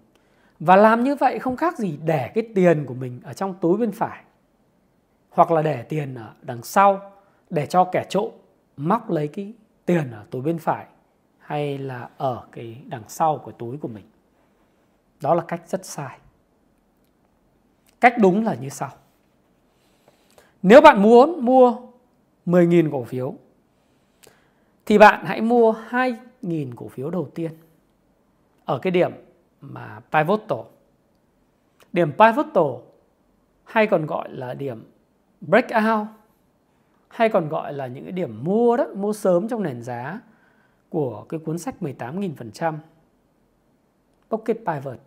và 0.61 0.77
làm 0.77 1.05
như 1.05 1.15
vậy 1.15 1.39
không 1.39 1.57
khác 1.57 1.79
gì 1.79 1.99
để 2.05 2.31
cái 2.35 2.49
tiền 2.55 2.85
của 2.87 2.95
mình 2.95 3.21
ở 3.25 3.33
trong 3.33 3.55
túi 3.61 3.79
bên 3.79 3.93
phải, 3.93 4.25
hoặc 5.31 5.51
là 5.51 5.63
để 5.63 5.83
tiền 5.83 6.15
ở 6.15 6.33
đằng 6.43 6.63
sau, 6.63 7.13
để 7.51 7.67
cho 7.67 7.85
kẻ 7.85 8.07
trộm 8.09 8.31
móc 8.77 9.11
lấy 9.11 9.29
cái 9.29 9.53
tiền 9.87 10.11
ở 10.11 10.25
túi 10.31 10.43
bên 10.43 10.59
phải, 10.59 10.87
hay 11.39 11.79
là 11.79 12.09
ở 12.17 12.47
cái 12.53 12.83
đằng 12.87 13.03
sau 13.09 13.39
của 13.39 13.53
túi 13.53 13.77
của 13.77 13.89
mình. 13.89 14.05
Đó 15.21 15.35
là 15.35 15.43
cách 15.49 15.63
rất 15.69 15.87
sai. 15.87 16.19
Cách 18.01 18.15
đúng 18.21 18.45
là 18.45 18.55
như 18.55 18.69
sau. 18.69 18.91
Nếu 20.63 20.81
bạn 20.81 21.03
muốn 21.03 21.45
mua 21.45 21.77
10.000 22.47 22.91
cổ 22.93 23.05
phiếu, 23.05 23.35
thì 24.87 24.99
bạn 24.99 25.25
hãy 25.27 25.41
mua 25.41 25.75
2.000 25.91 26.73
cổ 26.77 26.89
phiếu 26.89 27.11
đầu 27.11 27.29
tiên 27.35 27.53
ở 28.65 28.79
cái 28.79 28.91
điểm 28.91 29.13
mà 29.73 30.01
pivotal. 30.13 30.59
Điểm 31.93 32.13
pivotal 32.13 32.83
hay 33.65 33.87
còn 33.87 34.07
gọi 34.07 34.29
là 34.31 34.55
điểm 34.55 34.85
breakout 35.41 36.07
hay 37.09 37.29
còn 37.29 37.49
gọi 37.49 37.73
là 37.73 37.87
những 37.87 38.05
cái 38.05 38.13
điểm 38.13 38.45
mua 38.45 38.77
đó, 38.77 38.87
mua 38.95 39.13
sớm 39.13 39.49
trong 39.49 39.63
nền 39.63 39.83
giá 39.83 40.21
của 40.89 41.25
cái 41.29 41.41
cuốn 41.41 41.59
sách 41.59 41.75
18.000% 41.81 42.75
Pocket 44.31 44.57
Pivot 44.67 44.99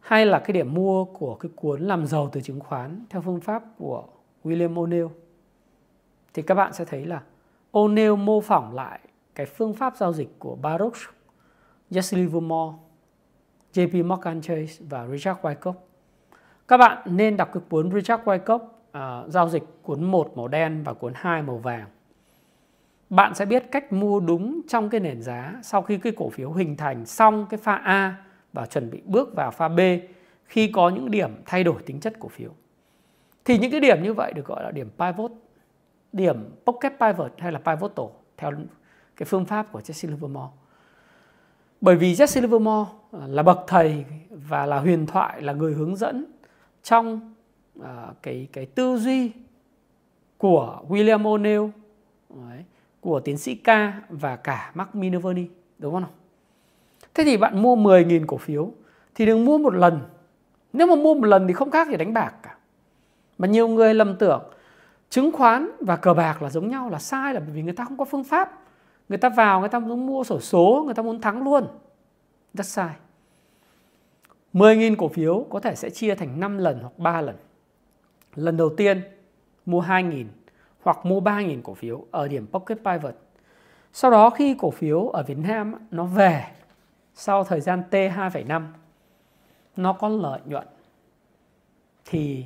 hay 0.00 0.26
là 0.26 0.38
cái 0.38 0.52
điểm 0.52 0.74
mua 0.74 1.04
của 1.04 1.34
cái 1.34 1.50
cuốn 1.56 1.80
làm 1.80 2.06
giàu 2.06 2.28
từ 2.32 2.40
chứng 2.40 2.60
khoán 2.60 3.04
theo 3.10 3.22
phương 3.22 3.40
pháp 3.40 3.62
của 3.78 4.04
William 4.44 4.74
O'Neill. 4.74 5.08
Thì 6.34 6.42
các 6.42 6.54
bạn 6.54 6.72
sẽ 6.72 6.84
thấy 6.84 7.06
là 7.06 7.22
O'Neill 7.72 8.16
mô 8.16 8.40
phỏng 8.40 8.74
lại 8.74 9.00
cái 9.34 9.46
phương 9.46 9.74
pháp 9.74 9.96
giao 9.96 10.12
dịch 10.12 10.38
của 10.38 10.56
Baruch, 10.56 10.96
Jesse 11.90 12.16
Livermore, 12.16 12.76
JP 13.72 14.06
Morgan 14.06 14.40
Chase 14.40 14.84
và 14.88 15.06
Richard 15.06 15.40
Wyckoff. 15.40 15.74
Các 16.68 16.76
bạn 16.76 16.98
nên 17.04 17.36
đọc 17.36 17.50
cái 17.52 17.62
cuốn 17.68 17.92
Richard 17.92 18.22
Wyckoff 18.22 18.58
uh, 18.58 19.30
giao 19.32 19.48
dịch 19.48 19.62
cuốn 19.82 20.04
1 20.04 20.36
màu 20.36 20.48
đen 20.48 20.82
và 20.84 20.94
cuốn 20.94 21.12
2 21.16 21.42
màu 21.42 21.56
vàng. 21.56 21.86
Bạn 23.10 23.34
sẽ 23.34 23.46
biết 23.46 23.64
cách 23.70 23.92
mua 23.92 24.20
đúng 24.20 24.60
trong 24.68 24.90
cái 24.90 25.00
nền 25.00 25.22
giá 25.22 25.60
sau 25.62 25.82
khi 25.82 25.98
cái 25.98 26.12
cổ 26.16 26.30
phiếu 26.30 26.52
hình 26.52 26.76
thành 26.76 27.06
xong 27.06 27.46
cái 27.50 27.58
pha 27.58 27.74
A 27.74 28.16
và 28.52 28.66
chuẩn 28.66 28.90
bị 28.90 29.02
bước 29.04 29.34
vào 29.36 29.50
pha 29.50 29.68
B 29.68 29.80
khi 30.44 30.68
có 30.72 30.88
những 30.88 31.10
điểm 31.10 31.30
thay 31.46 31.64
đổi 31.64 31.82
tính 31.86 32.00
chất 32.00 32.14
cổ 32.18 32.28
phiếu. 32.28 32.50
Thì 33.44 33.58
những 33.58 33.70
cái 33.70 33.80
điểm 33.80 34.02
như 34.02 34.14
vậy 34.14 34.32
được 34.32 34.46
gọi 34.46 34.62
là 34.62 34.70
điểm 34.70 34.90
pivot, 34.98 35.32
điểm 36.12 36.50
pocket 36.66 36.92
pivot 37.00 37.32
hay 37.38 37.52
là 37.52 37.58
pivotal 37.58 38.06
theo 38.36 38.52
cái 39.16 39.26
phương 39.26 39.44
pháp 39.44 39.72
của 39.72 39.80
Jesse 39.80 40.10
Livermore. 40.10 40.52
Bởi 41.84 41.96
vì 41.96 42.14
Jesse 42.14 42.40
Livermore 42.40 42.90
à, 43.12 43.26
là 43.28 43.42
bậc 43.42 43.64
thầy 43.66 44.04
và 44.30 44.66
là 44.66 44.78
huyền 44.78 45.06
thoại 45.06 45.42
là 45.42 45.52
người 45.52 45.74
hướng 45.74 45.96
dẫn 45.96 46.24
trong 46.82 47.34
uh, 47.78 47.84
cái 48.22 48.48
cái 48.52 48.66
tư 48.66 48.96
duy 48.96 49.32
của 50.38 50.82
William 50.88 51.22
O'Neill 51.22 51.70
đấy, 52.30 52.64
của 53.00 53.20
tiến 53.20 53.38
sĩ 53.38 53.54
K 53.54 53.68
và 54.08 54.36
cả 54.36 54.70
Mark 54.74 54.94
Minervini 54.94 55.46
đúng 55.78 55.92
không 55.92 56.02
nào? 56.02 56.10
Thế 57.14 57.24
thì 57.24 57.36
bạn 57.36 57.62
mua 57.62 57.76
10.000 57.76 58.24
cổ 58.26 58.36
phiếu 58.36 58.72
thì 59.14 59.26
đừng 59.26 59.44
mua 59.44 59.58
một 59.58 59.74
lần. 59.74 60.00
Nếu 60.72 60.86
mà 60.86 60.94
mua 60.94 61.14
một 61.14 61.26
lần 61.26 61.46
thì 61.46 61.52
không 61.52 61.70
khác 61.70 61.88
gì 61.88 61.96
đánh 61.96 62.12
bạc 62.12 62.34
cả. 62.42 62.56
Mà 63.38 63.46
nhiều 63.46 63.68
người 63.68 63.94
lầm 63.94 64.16
tưởng 64.18 64.42
chứng 65.10 65.32
khoán 65.32 65.70
và 65.80 65.96
cờ 65.96 66.14
bạc 66.14 66.42
là 66.42 66.50
giống 66.50 66.68
nhau 66.68 66.90
là 66.90 66.98
sai 66.98 67.34
là 67.34 67.40
bởi 67.40 67.50
vì 67.50 67.62
người 67.62 67.72
ta 67.72 67.84
không 67.84 67.96
có 67.96 68.04
phương 68.04 68.24
pháp. 68.24 68.63
Người 69.08 69.18
ta 69.18 69.28
vào 69.28 69.60
người 69.60 69.68
ta 69.68 69.78
muốn 69.78 70.06
mua 70.06 70.24
sổ 70.24 70.40
số, 70.40 70.82
người 70.84 70.94
ta 70.94 71.02
muốn 71.02 71.20
thắng 71.20 71.42
luôn. 71.42 71.66
Rất 72.54 72.66
sai. 72.66 72.94
10.000 74.52 74.96
cổ 74.98 75.08
phiếu 75.08 75.46
có 75.50 75.60
thể 75.60 75.74
sẽ 75.74 75.90
chia 75.90 76.14
thành 76.14 76.40
5 76.40 76.58
lần 76.58 76.80
hoặc 76.80 76.98
3 76.98 77.20
lần 77.20 77.36
lần 78.36 78.56
đầu 78.56 78.70
tiên 78.76 79.02
mua 79.66 79.82
2.000 79.82 80.24
hoặc 80.82 81.06
mua 81.06 81.20
3.000 81.20 81.60
cổ 81.62 81.74
phiếu 81.74 82.06
ở 82.10 82.28
điểm 82.28 82.46
Pocket 82.46 82.78
Pivot. 82.84 83.14
Sau 83.92 84.10
đó 84.10 84.30
khi 84.30 84.56
cổ 84.58 84.70
phiếu 84.70 85.08
ở 85.08 85.22
Việt 85.22 85.38
Nam 85.38 85.74
nó 85.90 86.04
về 86.04 86.44
sau 87.14 87.44
thời 87.44 87.60
gian 87.60 87.82
T 87.90 87.94
2,5 87.94 88.66
nó 89.76 89.92
có 89.92 90.08
lợi 90.08 90.40
nhuận 90.44 90.66
thì 92.04 92.44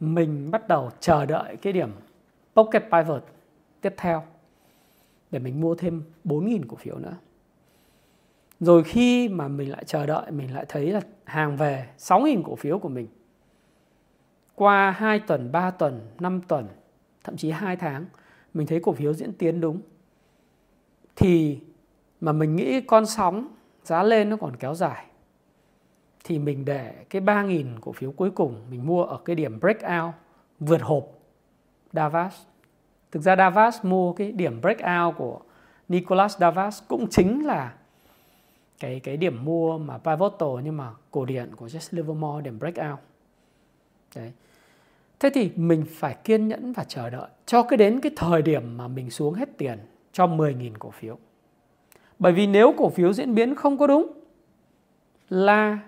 mình 0.00 0.50
bắt 0.50 0.68
đầu 0.68 0.90
chờ 1.00 1.26
đợi 1.26 1.56
cái 1.56 1.72
điểm 1.72 1.92
Pocket 2.54 2.82
Pivot 2.92 3.24
tiếp 3.80 3.94
theo 3.96 4.24
để 5.30 5.38
mình 5.38 5.60
mua 5.60 5.74
thêm 5.74 6.02
4.000 6.24 6.62
cổ 6.68 6.76
phiếu 6.76 6.98
nữa. 6.98 7.16
Rồi 8.60 8.82
khi 8.84 9.28
mà 9.28 9.48
mình 9.48 9.70
lại 9.70 9.84
chờ 9.84 10.06
đợi 10.06 10.30
mình 10.30 10.54
lại 10.54 10.66
thấy 10.68 10.92
là 10.92 11.00
hàng 11.24 11.56
về 11.56 11.88
6.000 11.98 12.42
cổ 12.42 12.56
phiếu 12.56 12.78
của 12.78 12.88
mình 12.88 13.08
qua 14.54 14.90
2 14.90 15.20
tuần, 15.20 15.52
3 15.52 15.70
tuần, 15.70 16.00
5 16.20 16.40
tuần, 16.48 16.68
thậm 17.24 17.36
chí 17.36 17.50
2 17.50 17.76
tháng, 17.76 18.04
mình 18.54 18.66
thấy 18.66 18.80
cổ 18.80 18.92
phiếu 18.92 19.12
diễn 19.12 19.32
tiến 19.32 19.60
đúng. 19.60 19.80
Thì 21.16 21.60
mà 22.20 22.32
mình 22.32 22.56
nghĩ 22.56 22.80
con 22.80 23.06
sóng 23.06 23.48
giá 23.84 24.02
lên 24.02 24.30
nó 24.30 24.36
còn 24.36 24.56
kéo 24.56 24.74
dài. 24.74 25.06
Thì 26.24 26.38
mình 26.38 26.64
để 26.64 27.04
cái 27.10 27.22
3.000 27.22 27.66
cổ 27.80 27.92
phiếu 27.92 28.12
cuối 28.12 28.30
cùng 28.30 28.60
mình 28.70 28.86
mua 28.86 29.04
ở 29.04 29.18
cái 29.24 29.36
điểm 29.36 29.60
breakout 29.60 30.14
vượt 30.60 30.82
hộp 30.82 31.08
Davos 31.92 32.34
Thực 33.12 33.22
ra 33.22 33.36
Davas 33.36 33.78
mua 33.82 34.12
cái 34.12 34.32
điểm 34.32 34.60
breakout 34.60 35.16
của 35.16 35.40
Nicholas 35.88 36.38
Davas 36.38 36.82
cũng 36.88 37.06
chính 37.10 37.46
là 37.46 37.72
cái 38.80 39.00
cái 39.00 39.16
điểm 39.16 39.44
mua 39.44 39.78
mà 39.78 39.98
pivotal 39.98 40.48
nhưng 40.64 40.76
mà 40.76 40.90
cổ 41.10 41.24
điển 41.24 41.56
của 41.56 41.66
Jesse 41.66 41.96
Livermore 41.96 42.44
điểm 42.44 42.58
breakout. 42.58 42.98
Đấy. 44.14 44.32
Thế 45.20 45.30
thì 45.34 45.50
mình 45.56 45.84
phải 45.90 46.16
kiên 46.24 46.48
nhẫn 46.48 46.72
và 46.72 46.84
chờ 46.84 47.10
đợi 47.10 47.28
cho 47.46 47.62
cái 47.62 47.76
đến 47.76 48.00
cái 48.00 48.12
thời 48.16 48.42
điểm 48.42 48.76
mà 48.76 48.88
mình 48.88 49.10
xuống 49.10 49.34
hết 49.34 49.48
tiền 49.58 49.78
cho 50.12 50.26
10.000 50.26 50.72
cổ 50.78 50.90
phiếu. 50.90 51.18
Bởi 52.18 52.32
vì 52.32 52.46
nếu 52.46 52.74
cổ 52.76 52.90
phiếu 52.90 53.12
diễn 53.12 53.34
biến 53.34 53.54
không 53.54 53.78
có 53.78 53.86
đúng 53.86 54.12
là 55.28 55.78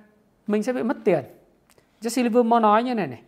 mình 0.47 0.63
sẽ 0.63 0.73
bị 0.73 0.83
mất 0.83 0.97
tiền. 1.05 1.25
Jesse 2.01 2.23
Livermore 2.23 2.61
nói 2.61 2.83
như 2.83 2.95
này 2.95 3.07
này. 3.07 3.23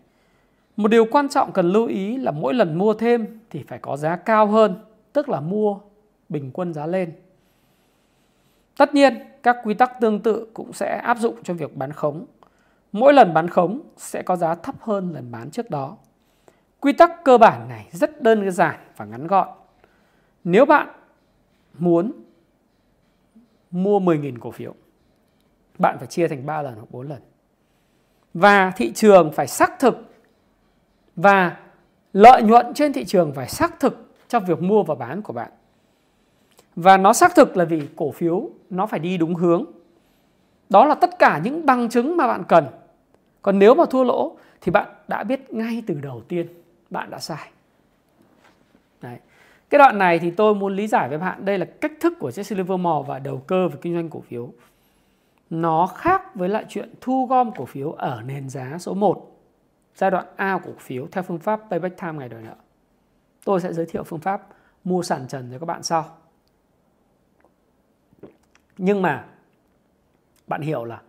Một 0.80 0.88
điều 0.88 1.04
quan 1.04 1.28
trọng 1.28 1.52
cần 1.52 1.72
lưu 1.72 1.86
ý 1.86 2.16
là 2.16 2.30
mỗi 2.30 2.54
lần 2.54 2.78
mua 2.78 2.94
thêm 2.94 3.38
thì 3.50 3.62
phải 3.68 3.78
có 3.78 3.96
giá 3.96 4.16
cao 4.16 4.46
hơn, 4.46 4.84
tức 5.12 5.28
là 5.28 5.40
mua 5.40 5.78
bình 6.28 6.50
quân 6.52 6.74
giá 6.74 6.86
lên. 6.86 7.12
Tất 8.76 8.94
nhiên, 8.94 9.18
các 9.42 9.56
quy 9.64 9.74
tắc 9.74 10.00
tương 10.00 10.20
tự 10.20 10.46
cũng 10.54 10.72
sẽ 10.72 10.96
áp 10.96 11.18
dụng 11.18 11.42
cho 11.42 11.54
việc 11.54 11.76
bán 11.76 11.92
khống. 11.92 12.26
Mỗi 12.92 13.12
lần 13.12 13.34
bán 13.34 13.48
khống 13.48 13.80
sẽ 13.96 14.22
có 14.22 14.36
giá 14.36 14.54
thấp 14.54 14.74
hơn 14.80 15.12
lần 15.14 15.30
bán 15.30 15.50
trước 15.50 15.70
đó. 15.70 15.96
Quy 16.80 16.92
tắc 16.92 17.24
cơ 17.24 17.38
bản 17.38 17.68
này 17.68 17.88
rất 17.92 18.22
đơn 18.22 18.50
giản 18.50 18.80
và 18.96 19.04
ngắn 19.04 19.26
gọn. 19.26 19.48
Nếu 20.44 20.66
bạn 20.66 20.88
muốn 21.78 22.12
mua 23.70 24.00
10.000 24.00 24.38
cổ 24.40 24.50
phiếu, 24.50 24.74
bạn 25.78 25.98
phải 25.98 26.06
chia 26.06 26.28
thành 26.28 26.46
3 26.46 26.62
lần 26.62 26.74
hoặc 26.74 26.90
4 26.90 27.08
lần. 27.08 27.20
Và 28.34 28.70
thị 28.76 28.92
trường 28.92 29.32
phải 29.32 29.46
xác 29.46 29.78
thực 29.78 30.09
và 31.22 31.56
lợi 32.12 32.42
nhuận 32.42 32.74
trên 32.74 32.92
thị 32.92 33.04
trường 33.04 33.32
phải 33.32 33.48
xác 33.48 33.80
thực 33.80 34.12
cho 34.28 34.40
việc 34.40 34.62
mua 34.62 34.82
và 34.82 34.94
bán 34.94 35.22
của 35.22 35.32
bạn. 35.32 35.50
Và 36.76 36.96
nó 36.96 37.12
xác 37.12 37.34
thực 37.34 37.56
là 37.56 37.64
vì 37.64 37.82
cổ 37.96 38.10
phiếu 38.10 38.50
nó 38.70 38.86
phải 38.86 39.00
đi 39.00 39.16
đúng 39.18 39.34
hướng. 39.34 39.64
Đó 40.68 40.84
là 40.84 40.94
tất 40.94 41.18
cả 41.18 41.40
những 41.44 41.66
bằng 41.66 41.88
chứng 41.88 42.16
mà 42.16 42.26
bạn 42.26 42.44
cần. 42.48 42.66
Còn 43.42 43.58
nếu 43.58 43.74
mà 43.74 43.84
thua 43.90 44.04
lỗ 44.04 44.36
thì 44.60 44.72
bạn 44.72 44.88
đã 45.08 45.24
biết 45.24 45.52
ngay 45.52 45.82
từ 45.86 45.94
đầu 46.02 46.22
tiên 46.28 46.46
bạn 46.90 47.10
đã 47.10 47.18
sai. 47.18 47.50
Đấy. 49.02 49.16
Cái 49.70 49.78
đoạn 49.78 49.98
này 49.98 50.18
thì 50.18 50.30
tôi 50.30 50.54
muốn 50.54 50.76
lý 50.76 50.86
giải 50.86 51.08
với 51.08 51.18
bạn 51.18 51.44
đây 51.44 51.58
là 51.58 51.66
cách 51.80 51.92
thức 52.00 52.12
của 52.20 52.30
Jesse 52.30 52.56
Livermore 52.56 53.08
và 53.08 53.18
đầu 53.18 53.42
cơ 53.46 53.68
về 53.68 53.78
kinh 53.82 53.94
doanh 53.94 54.10
cổ 54.10 54.20
phiếu. 54.20 54.52
Nó 55.50 55.86
khác 55.86 56.34
với 56.34 56.48
lại 56.48 56.64
chuyện 56.68 56.94
thu 57.00 57.26
gom 57.26 57.52
cổ 57.56 57.64
phiếu 57.64 57.92
ở 57.92 58.22
nền 58.26 58.48
giá 58.48 58.76
số 58.78 58.94
1, 58.94 59.29
giai 60.00 60.10
đoạn 60.10 60.26
A 60.36 60.58
của 60.58 60.70
cổ 60.72 60.78
phiếu 60.78 61.06
theo 61.12 61.22
phương 61.22 61.38
pháp 61.38 61.60
Payback 61.70 62.00
Time 62.00 62.12
ngày 62.12 62.28
đòi 62.28 62.42
nợ. 62.42 62.54
Tôi 63.44 63.60
sẽ 63.60 63.72
giới 63.72 63.86
thiệu 63.86 64.04
phương 64.04 64.20
pháp 64.20 64.48
mua 64.84 65.02
sản 65.02 65.28
trần 65.28 65.48
cho 65.52 65.58
các 65.58 65.66
bạn 65.66 65.82
sau. 65.82 66.16
Nhưng 68.78 69.02
mà 69.02 69.24
bạn 70.46 70.60
hiểu 70.60 70.84
là 70.84 71.02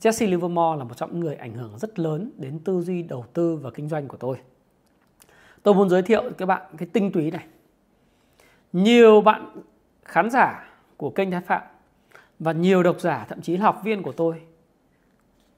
Jesse 0.00 0.30
Livermore 0.30 0.78
là 0.78 0.84
một 0.84 0.96
trong 0.96 1.12
những 1.12 1.20
người 1.20 1.34
ảnh 1.34 1.54
hưởng 1.54 1.78
rất 1.78 1.98
lớn 1.98 2.30
đến 2.36 2.58
tư 2.58 2.80
duy 2.80 3.02
đầu 3.02 3.24
tư 3.32 3.56
và 3.56 3.70
kinh 3.70 3.88
doanh 3.88 4.08
của 4.08 4.16
tôi. 4.16 4.36
Tôi 5.62 5.74
muốn 5.74 5.88
giới 5.88 6.02
thiệu 6.02 6.30
các 6.38 6.46
bạn 6.46 6.62
cái 6.76 6.88
tinh 6.92 7.12
túy 7.12 7.30
này. 7.30 7.46
Nhiều 8.72 9.20
bạn 9.20 9.56
khán 10.04 10.30
giả 10.30 10.70
của 10.96 11.10
kênh 11.10 11.30
Thái 11.30 11.40
Phạm 11.40 11.62
và 12.38 12.52
nhiều 12.52 12.82
độc 12.82 13.00
giả, 13.00 13.26
thậm 13.28 13.40
chí 13.40 13.56
là 13.56 13.64
học 13.64 13.80
viên 13.84 14.02
của 14.02 14.12
tôi 14.12 14.42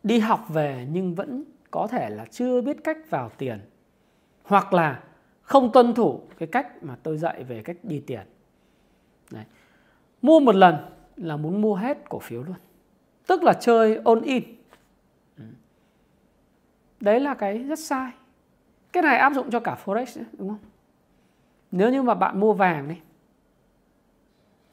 đi 0.02 0.18
học 0.18 0.46
về 0.48 0.86
nhưng 0.90 1.14
vẫn 1.14 1.44
có 1.76 1.86
thể 1.86 2.10
là 2.10 2.24
chưa 2.24 2.60
biết 2.60 2.84
cách 2.84 2.98
vào 3.10 3.30
tiền, 3.38 3.60
hoặc 4.42 4.72
là 4.72 5.02
không 5.42 5.72
tuân 5.72 5.94
thủ 5.94 6.20
cái 6.38 6.48
cách 6.52 6.82
mà 6.82 6.96
tôi 7.02 7.18
dạy 7.18 7.44
về 7.44 7.62
cách 7.62 7.76
đi 7.82 8.02
tiền. 8.06 8.26
Đấy. 9.30 9.44
Mua 10.22 10.40
một 10.40 10.54
lần 10.54 10.76
là 11.16 11.36
muốn 11.36 11.60
mua 11.60 11.74
hết 11.74 11.98
cổ 12.08 12.18
phiếu 12.18 12.42
luôn. 12.42 12.56
Tức 13.26 13.42
là 13.42 13.52
chơi 13.52 14.00
all 14.04 14.22
in. 14.22 14.44
Ừ. 15.38 15.44
Đấy 17.00 17.20
là 17.20 17.34
cái 17.34 17.58
rất 17.58 17.78
sai. 17.78 18.12
Cái 18.92 19.02
này 19.02 19.18
áp 19.18 19.32
dụng 19.34 19.50
cho 19.50 19.60
cả 19.60 19.78
Forex 19.84 20.22
đúng 20.38 20.48
không? 20.48 20.70
Nếu 21.70 21.90
như 21.90 22.02
mà 22.02 22.14
bạn 22.14 22.40
mua 22.40 22.52
vàng 22.52 22.88
đi, 22.88 22.96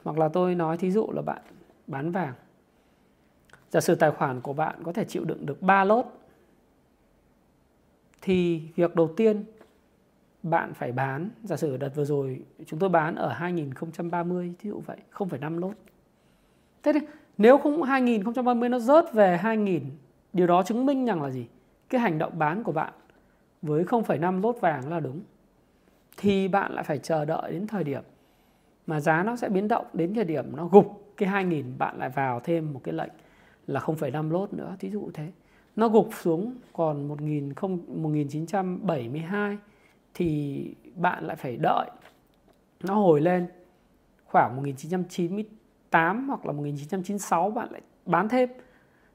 hoặc 0.04 0.18
là 0.18 0.30
tôi 0.30 0.56
nói 0.56 0.78
thí 0.78 0.92
dụ 0.92 1.12
là 1.12 1.22
bạn 1.22 1.42
bán 1.88 2.12
vàng 2.12 2.34
giả 3.70 3.82
sử 3.82 3.96
tài 3.96 4.12
khoản 4.12 4.42
của 4.42 4.54
bạn 4.54 4.76
có 4.84 4.94
thể 4.94 5.06
chịu 5.06 5.26
đựng 5.26 5.46
được 5.46 5.62
3 5.62 5.84
lốt 5.84 6.06
thì 8.24 8.62
việc 8.76 8.96
đầu 8.96 9.14
tiên 9.18 9.44
bạn 10.44 10.74
phải 10.74 10.92
bán 10.92 11.30
giả 11.44 11.56
sử 11.58 11.78
đợt 11.78 11.96
vừa 11.96 12.06
rồi 12.06 12.42
chúng 12.66 12.80
tôi 12.80 12.90
bán 12.90 13.16
ở 13.16 13.34
2030 13.34 14.54
ví 14.62 14.70
dụ 14.70 14.80
vậy 14.80 14.98
0,5 15.14 15.60
lốt 15.60 15.76
thế 16.84 16.94
thì 16.94 17.00
nếu 17.38 17.58
không 17.58 17.84
2030 17.84 18.70
nó 18.70 18.80
rớt 18.80 19.14
về 19.14 19.38
2000 19.38 19.84
điều 20.34 20.48
đó 20.48 20.64
chứng 20.64 20.86
minh 20.86 21.06
rằng 21.06 21.22
là 21.22 21.30
gì? 21.30 21.48
Cái 21.90 22.02
hành 22.02 22.18
động 22.18 22.40
bán 22.40 22.64
của 22.64 22.72
bạn 22.72 22.94
với 23.62 23.84
0,5 23.84 24.42
lốt 24.42 24.58
vàng 24.62 24.90
là 24.90 25.00
đúng. 25.00 25.22
Thì 26.18 26.48
bạn 26.48 26.72
lại 26.72 26.84
phải 26.84 26.98
chờ 26.98 27.26
đợi 27.26 27.52
đến 27.52 27.68
thời 27.68 27.84
điểm 27.84 28.04
mà 28.88 29.00
giá 29.00 29.24
nó 29.24 29.36
sẽ 29.36 29.50
biến 29.50 29.68
động 29.68 29.86
đến 29.94 30.14
thời 30.14 30.24
điểm 30.24 30.56
nó 30.56 30.68
gục 30.68 31.14
cái 31.18 31.30
2000 31.30 31.66
bạn 31.78 31.98
lại 31.98 32.10
vào 32.10 32.40
thêm 32.40 32.74
một 32.74 32.82
cái 32.84 32.94
lệnh 32.94 33.12
là 33.68 33.80
0,5 33.80 34.32
lốt 34.32 34.54
nữa 34.54 34.76
thí 34.80 34.90
dụ 34.90 35.10
thế 35.14 35.32
nó 35.76 35.90
gục 35.90 36.10
xuống 36.22 36.56
còn 36.74 37.08
1000 37.08 37.54
1972 37.88 39.58
thì 40.14 40.76
bạn 40.96 41.24
lại 41.24 41.36
phải 41.36 41.58
đợi. 41.58 41.90
Nó 42.84 42.96
hồi 42.96 43.22
lên 43.22 43.48
khoảng 44.26 44.56
1998 44.56 46.28
hoặc 46.28 46.46
là 46.46 46.52
1996 46.52 47.52
bạn 47.52 47.72
lại 47.72 47.82
bán 48.06 48.30
thêm. 48.30 48.50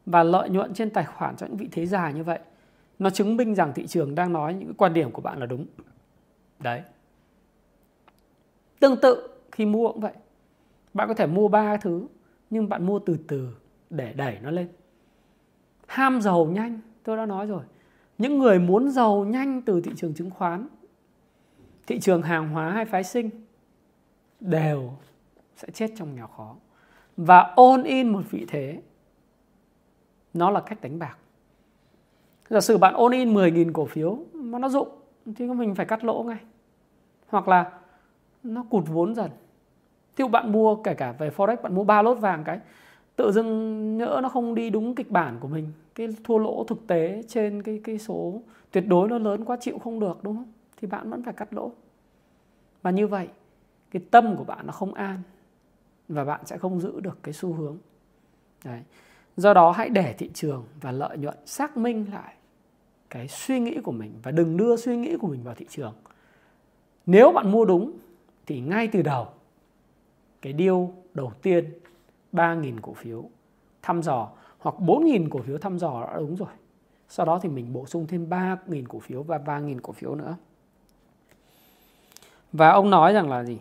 Và 0.06 0.22
lợi 0.22 0.50
nhuận 0.50 0.74
trên 0.74 0.90
tài 0.90 1.04
khoản 1.04 1.36
cho 1.36 1.46
những 1.46 1.56
vị 1.56 1.68
thế 1.72 1.86
dài 1.86 2.14
như 2.14 2.24
vậy, 2.24 2.38
nó 2.98 3.10
chứng 3.10 3.36
minh 3.36 3.54
rằng 3.54 3.72
thị 3.74 3.86
trường 3.86 4.14
đang 4.14 4.32
nói 4.32 4.54
những 4.54 4.74
quan 4.74 4.94
điểm 4.94 5.10
của 5.10 5.22
bạn 5.22 5.38
là 5.38 5.46
đúng. 5.46 5.66
Đấy. 6.58 6.82
Tương 8.80 9.00
tự 9.00 9.28
khi 9.52 9.66
mua 9.66 9.92
cũng 9.92 10.00
vậy. 10.00 10.12
Bạn 10.94 11.08
có 11.08 11.14
thể 11.14 11.26
mua 11.26 11.48
ba 11.48 11.76
thứ, 11.76 12.06
nhưng 12.50 12.68
bạn 12.68 12.86
mua 12.86 12.98
từ 12.98 13.16
từ 13.28 13.56
để 13.90 14.12
đẩy 14.12 14.38
nó 14.42 14.50
lên 14.50 14.68
ham 15.88 16.20
giàu 16.20 16.44
nhanh, 16.44 16.80
tôi 17.02 17.16
đã 17.16 17.26
nói 17.26 17.46
rồi. 17.46 17.62
Những 18.18 18.38
người 18.38 18.58
muốn 18.58 18.90
giàu 18.90 19.24
nhanh 19.24 19.62
từ 19.62 19.80
thị 19.80 19.92
trường 19.96 20.14
chứng 20.14 20.30
khoán, 20.30 20.68
thị 21.86 22.00
trường 22.00 22.22
hàng 22.22 22.48
hóa 22.48 22.70
hay 22.70 22.84
phái 22.84 23.04
sinh, 23.04 23.30
đều 24.40 24.92
sẽ 25.56 25.68
chết 25.70 25.90
trong 25.96 26.14
nghèo 26.14 26.26
khó. 26.26 26.56
Và 27.16 27.52
ôn 27.56 27.82
in 27.82 28.08
một 28.08 28.22
vị 28.30 28.46
thế, 28.48 28.82
nó 30.34 30.50
là 30.50 30.60
cách 30.60 30.80
đánh 30.80 30.98
bạc. 30.98 31.16
Giả 32.48 32.60
sử 32.60 32.78
bạn 32.78 32.94
ôn 32.94 33.12
in 33.12 33.34
10.000 33.34 33.72
cổ 33.72 33.86
phiếu 33.86 34.18
mà 34.32 34.58
nó 34.58 34.68
dụng 34.68 34.88
thì 35.36 35.46
mình 35.46 35.74
phải 35.74 35.86
cắt 35.86 36.04
lỗ 36.04 36.22
ngay. 36.22 36.38
Hoặc 37.26 37.48
là 37.48 37.72
nó 38.42 38.64
cụt 38.70 38.84
vốn 38.86 39.14
dần. 39.14 39.30
Ví 40.16 40.22
dụ 40.22 40.28
bạn 40.28 40.52
mua, 40.52 40.76
kể 40.76 40.94
cả 40.94 41.12
về 41.12 41.30
forex, 41.30 41.56
bạn 41.62 41.74
mua 41.74 41.84
ba 41.84 42.02
lốt 42.02 42.18
vàng 42.18 42.44
cái 42.44 42.60
tự 43.18 43.32
dưng 43.32 43.96
nhỡ 43.96 44.20
nó 44.22 44.28
không 44.28 44.54
đi 44.54 44.70
đúng 44.70 44.94
kịch 44.94 45.10
bản 45.10 45.36
của 45.40 45.48
mình, 45.48 45.72
cái 45.94 46.08
thua 46.24 46.38
lỗ 46.38 46.64
thực 46.64 46.86
tế 46.86 47.22
trên 47.28 47.62
cái 47.62 47.80
cái 47.84 47.98
số 47.98 48.42
tuyệt 48.70 48.84
đối 48.86 49.08
nó 49.08 49.18
lớn 49.18 49.44
quá 49.44 49.56
chịu 49.60 49.78
không 49.78 50.00
được, 50.00 50.18
đúng 50.22 50.36
không? 50.36 50.52
Thì 50.80 50.88
bạn 50.88 51.10
vẫn 51.10 51.22
phải 51.22 51.34
cắt 51.34 51.52
lỗ. 51.52 51.72
Và 52.82 52.90
như 52.90 53.06
vậy, 53.06 53.28
cái 53.90 54.02
tâm 54.10 54.36
của 54.36 54.44
bạn 54.44 54.66
nó 54.66 54.72
không 54.72 54.94
an 54.94 55.22
và 56.08 56.24
bạn 56.24 56.40
sẽ 56.46 56.58
không 56.58 56.80
giữ 56.80 57.00
được 57.00 57.18
cái 57.22 57.32
xu 57.34 57.52
hướng. 57.52 57.76
Đấy. 58.64 58.80
do 59.36 59.54
đó 59.54 59.70
hãy 59.70 59.88
để 59.88 60.14
thị 60.18 60.30
trường 60.34 60.64
và 60.80 60.92
lợi 60.92 61.18
nhuận 61.18 61.36
xác 61.46 61.76
minh 61.76 62.06
lại 62.12 62.34
cái 63.10 63.28
suy 63.28 63.60
nghĩ 63.60 63.80
của 63.84 63.92
mình 63.92 64.12
và 64.22 64.30
đừng 64.30 64.56
đưa 64.56 64.76
suy 64.76 64.96
nghĩ 64.96 65.16
của 65.16 65.28
mình 65.28 65.42
vào 65.42 65.54
thị 65.54 65.66
trường. 65.68 65.94
Nếu 67.06 67.32
bạn 67.32 67.52
mua 67.52 67.64
đúng 67.64 67.92
thì 68.46 68.60
ngay 68.60 68.88
từ 68.88 69.02
đầu, 69.02 69.26
cái 70.42 70.52
điều 70.52 70.92
đầu 71.14 71.32
tiên 71.42 71.64
3.000 72.32 72.78
cổ 72.82 72.92
phiếu 72.92 73.24
thăm 73.82 74.02
dò 74.02 74.28
hoặc 74.58 74.74
4.000 74.78 75.28
cổ 75.30 75.40
phiếu 75.42 75.58
thăm 75.58 75.78
dò 75.78 76.06
đã 76.06 76.18
đúng 76.18 76.36
rồi. 76.36 76.48
Sau 77.08 77.26
đó 77.26 77.38
thì 77.42 77.48
mình 77.48 77.72
bổ 77.72 77.86
sung 77.86 78.06
thêm 78.06 78.28
3.000 78.30 78.84
cổ 78.88 78.98
phiếu 78.98 79.22
và 79.22 79.38
3.000 79.38 79.78
cổ 79.82 79.92
phiếu 79.92 80.14
nữa. 80.14 80.36
Và 82.52 82.70
ông 82.70 82.90
nói 82.90 83.12
rằng 83.12 83.30
là 83.30 83.44
gì? 83.44 83.58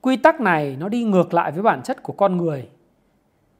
Quy 0.00 0.16
tắc 0.16 0.40
này 0.40 0.76
nó 0.80 0.88
đi 0.88 1.04
ngược 1.04 1.34
lại 1.34 1.52
với 1.52 1.62
bản 1.62 1.82
chất 1.82 2.02
của 2.02 2.12
con 2.12 2.36
người. 2.36 2.68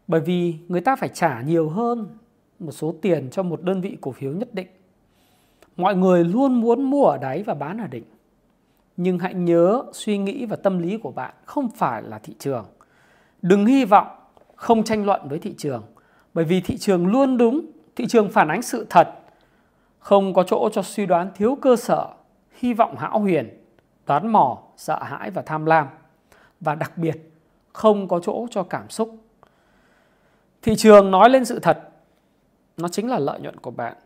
Bởi 0.07 0.21
vì 0.21 0.55
người 0.69 0.81
ta 0.81 0.97
phải 0.97 1.09
trả 1.09 1.43
nhiều 1.43 1.69
hơn 1.69 2.19
một 2.59 2.73
số 2.73 2.95
tiền 3.03 3.31
cho 3.31 3.43
một 3.43 3.63
đơn 3.63 3.81
vị 3.81 3.99
cổ 4.01 4.13
phiếu 4.13 4.33
nhất 4.33 4.55
định. 4.55 4.67
Mọi 5.77 5.97
người 5.97 6.25
luôn 6.25 6.61
muốn 6.61 6.83
mua 6.83 7.05
ở 7.05 7.19
đáy 7.19 7.43
và 7.43 7.55
bán 7.55 7.79
ở 7.79 7.87
đỉnh, 7.87 8.05
nhưng 8.97 9.19
hãy 9.19 9.35
nhớ 9.35 9.83
suy 9.93 10.19
nghĩ 10.19 10.47
và 10.47 10.57
tâm 10.57 10.79
lý 10.79 10.97
của 10.97 11.13
bạn 11.13 11.35
không 11.45 11.69
phải 11.71 12.03
là 12.03 12.19
thị 12.19 12.35
trường 12.39 12.65
đừng 13.43 13.67
hy 13.67 13.85
vọng 13.85 14.07
không 14.57 14.85
tranh 14.85 15.07
luận 15.07 15.29
với 15.29 15.39
thị 15.39 15.55
trường, 15.59 15.83
bởi 16.35 16.45
vì 16.45 16.61
thị 16.61 16.79
trường 16.79 17.07
luôn 17.07 17.37
đúng, 17.37 17.61
thị 17.97 18.07
trường 18.07 18.31
phản 18.31 18.49
ánh 18.49 18.63
sự 18.63 18.87
thật. 18.91 19.09
Không 19.99 20.35
có 20.35 20.43
chỗ 20.43 20.69
cho 20.73 20.83
suy 20.83 21.07
đoán 21.07 21.31
thiếu 21.35 21.59
cơ 21.63 21.77
sở, 21.77 22.09
hy 22.53 22.75
vọng 22.75 22.97
hão 22.97 23.21
huyền 23.21 23.65
đoán 24.07 24.33
mò, 24.33 24.59
sợ 24.77 25.03
hãi 25.03 25.31
và 25.31 25.43
tham 25.43 25.65
lam. 25.65 25.87
Và 26.61 26.75
đặc 26.75 26.99
biệt, 26.99 27.33
không 27.73 28.09
có 28.09 28.21
chỗ 28.23 28.47
cho 28.51 28.63
cảm 28.63 28.91
xúc. 28.91 29.17
Thị 30.63 30.77
trường 30.77 31.11
nói 31.11 31.31
lên 31.31 31.45
sự 31.45 31.59
thật, 31.59 31.89
nó 32.77 32.89
chính 32.89 33.09
là 33.09 33.19
lợi 33.19 33.41
nhuận 33.41 33.57
của 33.57 33.71
bạn. 33.71 33.97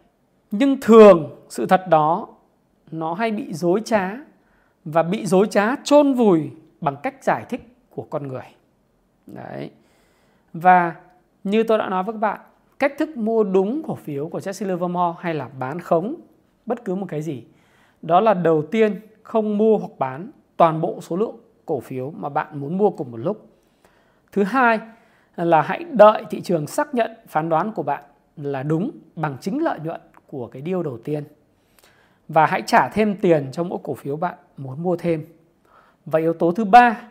Nhưng 0.51 0.81
thường, 0.81 1.45
sự 1.49 1.67
thật 1.67 1.85
đó, 1.89 2.29
nó 2.91 3.15
hay 3.15 3.31
bị 3.31 3.53
dối 3.53 3.83
trá 3.85 4.11
và 4.85 5.03
bị 5.03 5.27
dối 5.27 5.47
trá 5.51 5.77
chôn 5.85 6.15
vùi 6.15 6.51
bằng 6.81 6.97
cách 7.03 7.25
giải 7.25 7.45
thích 7.49 7.77
của 7.91 8.07
con 8.11 8.29
người. 8.29 8.45
Đấy. 9.27 9.71
Và 10.53 10.95
như 11.45 11.63
tôi 11.63 11.79
đã 11.79 11.89
nói 11.89 12.03
với 12.05 12.13
các 12.13 12.19
bạn, 12.19 12.41
cách 12.79 12.95
thức 12.99 13.17
mua 13.17 13.45
đúng 13.45 13.83
cổ 13.87 13.95
phiếu 13.95 14.29
của 14.29 14.39
Jesse 14.39 14.67
Livermore 14.67 15.19
hay 15.21 15.35
là 15.35 15.49
bán 15.59 15.81
khống 15.81 16.15
bất 16.67 16.85
cứ 16.85 16.95
một 16.95 17.07
cái 17.09 17.23
gì 17.23 17.45
đó 18.03 18.21
là 18.21 18.35
đầu 18.35 18.63
tiên 18.63 19.01
không 19.23 19.59
mua 19.59 19.79
hoặc 19.79 19.91
bán 19.99 20.31
toàn 20.57 20.81
bộ 20.81 21.01
số 21.01 21.17
lượng 21.17 21.37
cổ 21.67 21.81
phiếu 21.81 22.11
mà 22.11 22.29
bạn 22.29 22.61
muốn 22.61 22.79
mua 22.79 22.91
cùng 22.91 23.11
một 23.11 23.17
lúc. 23.17 23.49
Thứ 24.33 24.43
hai 24.43 24.81
là 25.37 25.63
hãy 25.63 25.85
đợi 25.85 26.25
thị 26.31 26.41
trường 26.41 26.67
xác 26.67 26.95
nhận 26.95 27.11
phán 27.29 27.49
đoán 27.49 27.73
của 27.73 27.83
bạn 27.83 28.05
là 28.37 28.63
đúng 28.63 28.91
bằng 29.17 29.37
chính 29.41 29.63
lợi 29.63 29.79
nhuận 29.85 30.01
của 30.27 30.47
cái 30.47 30.63
điều 30.63 30.83
đầu 30.83 30.99
tiên. 31.05 31.25
Và 32.29 32.47
hãy 32.47 32.63
trả 32.67 32.89
thêm 32.89 33.17
tiền 33.17 33.49
cho 33.53 33.65
mỗi 33.65 33.79
cổ 33.83 33.95
phiếu 33.95 34.17
bạn 34.17 34.35
muốn 34.57 34.83
mua 34.83 34.97
thêm. 34.97 35.27
Và 36.07 36.19
yếu 36.19 36.33
tố 36.33 36.53
thứ 36.53 36.65
ba 36.65 37.11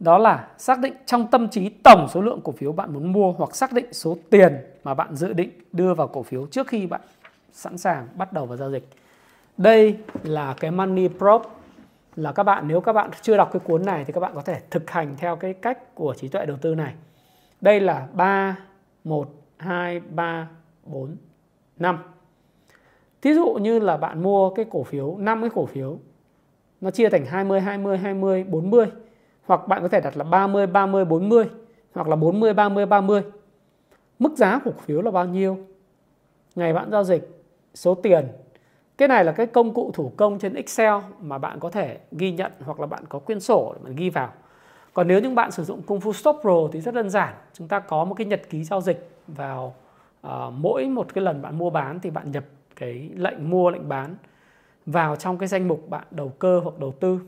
đó 0.00 0.18
là 0.18 0.48
xác 0.58 0.78
định 0.78 0.94
trong 1.06 1.26
tâm 1.26 1.48
trí 1.48 1.68
tổng 1.68 2.06
số 2.10 2.22
lượng 2.22 2.40
cổ 2.44 2.52
phiếu 2.52 2.72
bạn 2.72 2.92
muốn 2.92 3.12
mua 3.12 3.32
hoặc 3.32 3.56
xác 3.56 3.72
định 3.72 3.92
số 3.92 4.16
tiền 4.30 4.56
mà 4.84 4.94
bạn 4.94 5.14
dự 5.14 5.32
định 5.32 5.50
đưa 5.72 5.94
vào 5.94 6.08
cổ 6.08 6.22
phiếu 6.22 6.46
trước 6.46 6.66
khi 6.66 6.86
bạn 6.86 7.00
sẵn 7.52 7.78
sàng 7.78 8.08
bắt 8.14 8.32
đầu 8.32 8.46
vào 8.46 8.56
giao 8.56 8.70
dịch. 8.70 8.88
Đây 9.56 9.96
là 10.22 10.54
cái 10.60 10.70
money 10.70 11.08
probe 11.08 11.44
là 12.16 12.32
các 12.32 12.42
bạn, 12.42 12.68
nếu 12.68 12.80
các 12.80 12.92
bạn 12.92 13.10
chưa 13.22 13.36
đọc 13.36 13.50
cái 13.52 13.60
cuốn 13.60 13.84
này 13.86 14.04
thì 14.04 14.12
các 14.12 14.20
bạn 14.20 14.32
có 14.34 14.42
thể 14.42 14.60
thực 14.70 14.90
hành 14.90 15.14
theo 15.18 15.36
cái 15.36 15.54
cách 15.54 15.94
của 15.94 16.14
trí 16.14 16.28
tuệ 16.28 16.46
đầu 16.46 16.56
tư 16.56 16.74
này. 16.74 16.94
Đây 17.60 17.80
là 17.80 18.06
3 18.12 18.56
1 19.04 19.28
2 19.56 20.00
3 20.00 20.48
4 20.84 21.16
5. 21.78 21.98
Thí 23.22 23.34
dụ 23.34 23.52
như 23.52 23.78
là 23.78 23.96
bạn 23.96 24.22
mua 24.22 24.50
cái 24.50 24.66
cổ 24.70 24.82
phiếu 24.82 25.16
5 25.18 25.40
cái 25.40 25.50
cổ 25.54 25.66
phiếu, 25.66 25.98
nó 26.80 26.90
chia 26.90 27.08
thành 27.08 27.26
20 27.26 27.60
20 27.60 27.98
20 27.98 28.44
40 28.44 28.86
hoặc 29.46 29.68
bạn 29.68 29.82
có 29.82 29.88
thể 29.88 30.00
đặt 30.00 30.16
là 30.16 30.24
30 30.24 30.66
30 30.66 31.04
40 31.04 31.48
hoặc 31.94 32.08
là 32.08 32.16
40 32.16 32.54
30 32.54 32.86
30. 32.86 33.22
Mức 34.18 34.36
giá 34.36 34.60
cổ 34.64 34.70
phiếu 34.70 35.02
là 35.02 35.10
bao 35.10 35.24
nhiêu? 35.24 35.58
Ngày 36.54 36.72
bạn 36.72 36.90
giao 36.90 37.04
dịch, 37.04 37.44
số 37.74 37.94
tiền. 37.94 38.28
Cái 38.98 39.08
này 39.08 39.24
là 39.24 39.32
cái 39.32 39.46
công 39.46 39.74
cụ 39.74 39.90
thủ 39.94 40.12
công 40.16 40.38
trên 40.38 40.54
Excel 40.54 40.94
mà 41.20 41.38
bạn 41.38 41.60
có 41.60 41.70
thể 41.70 41.98
ghi 42.12 42.32
nhận 42.32 42.52
hoặc 42.64 42.80
là 42.80 42.86
bạn 42.86 43.04
có 43.08 43.18
quyển 43.18 43.40
sổ 43.40 43.72
để 43.74 43.80
bạn 43.84 43.96
ghi 43.96 44.10
vào. 44.10 44.32
Còn 44.92 45.08
nếu 45.08 45.20
những 45.20 45.34
bạn 45.34 45.50
sử 45.50 45.64
dụng 45.64 45.82
Kung 45.82 45.98
Fu 45.98 46.12
Stop 46.12 46.38
Pro 46.40 46.68
thì 46.72 46.80
rất 46.80 46.94
đơn 46.94 47.10
giản. 47.10 47.34
Chúng 47.52 47.68
ta 47.68 47.80
có 47.80 48.04
một 48.04 48.14
cái 48.14 48.26
nhật 48.26 48.42
ký 48.50 48.64
giao 48.64 48.80
dịch 48.80 49.10
vào 49.26 49.74
uh, 50.26 50.32
mỗi 50.52 50.88
một 50.88 51.14
cái 51.14 51.24
lần 51.24 51.42
bạn 51.42 51.58
mua 51.58 51.70
bán 51.70 52.00
thì 52.00 52.10
bạn 52.10 52.32
nhập 52.32 52.44
cái 52.76 53.10
lệnh 53.16 53.50
mua 53.50 53.70
lệnh 53.70 53.88
bán 53.88 54.16
vào 54.86 55.16
trong 55.16 55.38
cái 55.38 55.48
danh 55.48 55.68
mục 55.68 55.88
bạn 55.88 56.04
đầu 56.10 56.28
cơ 56.28 56.60
hoặc 56.64 56.78
đầu 56.78 56.94
tư 57.00 57.20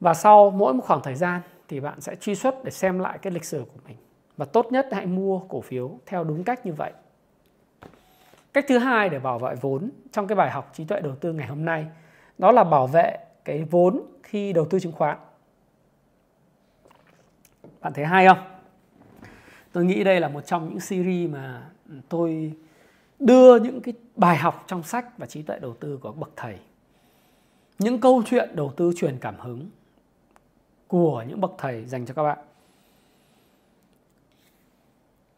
và 0.00 0.14
sau 0.14 0.50
mỗi 0.50 0.74
một 0.74 0.84
khoảng 0.84 1.02
thời 1.02 1.14
gian 1.14 1.40
thì 1.68 1.80
bạn 1.80 2.00
sẽ 2.00 2.14
truy 2.14 2.34
xuất 2.34 2.64
để 2.64 2.70
xem 2.70 2.98
lại 2.98 3.18
cái 3.22 3.32
lịch 3.32 3.44
sử 3.44 3.64
của 3.74 3.80
mình. 3.88 3.96
Và 4.36 4.44
tốt 4.44 4.72
nhất 4.72 4.88
hãy 4.92 5.06
mua 5.06 5.38
cổ 5.38 5.60
phiếu 5.60 5.98
theo 6.06 6.24
đúng 6.24 6.44
cách 6.44 6.66
như 6.66 6.72
vậy. 6.72 6.92
Cách 8.52 8.64
thứ 8.68 8.78
hai 8.78 9.08
để 9.08 9.18
bảo 9.18 9.38
vệ 9.38 9.54
vốn 9.54 9.90
trong 10.12 10.26
cái 10.26 10.36
bài 10.36 10.50
học 10.50 10.70
trí 10.74 10.84
tuệ 10.84 11.00
đầu 11.00 11.14
tư 11.20 11.32
ngày 11.32 11.46
hôm 11.46 11.64
nay, 11.64 11.86
đó 12.38 12.52
là 12.52 12.64
bảo 12.64 12.86
vệ 12.86 13.18
cái 13.44 13.64
vốn 13.64 14.02
khi 14.22 14.52
đầu 14.52 14.64
tư 14.64 14.80
chứng 14.80 14.92
khoán. 14.92 15.18
Bạn 17.80 17.92
thấy 17.92 18.04
hay 18.04 18.26
không? 18.26 18.38
Tôi 19.72 19.84
nghĩ 19.84 20.04
đây 20.04 20.20
là 20.20 20.28
một 20.28 20.40
trong 20.46 20.68
những 20.68 20.80
series 20.80 21.30
mà 21.30 21.70
tôi 22.08 22.52
đưa 23.18 23.60
những 23.60 23.80
cái 23.80 23.94
bài 24.16 24.36
học 24.36 24.64
trong 24.66 24.82
sách 24.82 25.18
và 25.18 25.26
trí 25.26 25.42
tuệ 25.42 25.58
đầu 25.58 25.74
tư 25.80 25.98
của 26.02 26.12
bậc 26.12 26.30
thầy. 26.36 26.58
Những 27.78 28.00
câu 28.00 28.22
chuyện 28.26 28.56
đầu 28.56 28.72
tư 28.76 28.92
truyền 28.96 29.18
cảm 29.20 29.34
hứng 29.38 29.70
của 30.88 31.24
những 31.28 31.40
bậc 31.40 31.52
thầy 31.58 31.84
dành 31.84 32.06
cho 32.06 32.14
các 32.14 32.22
bạn. 32.22 32.38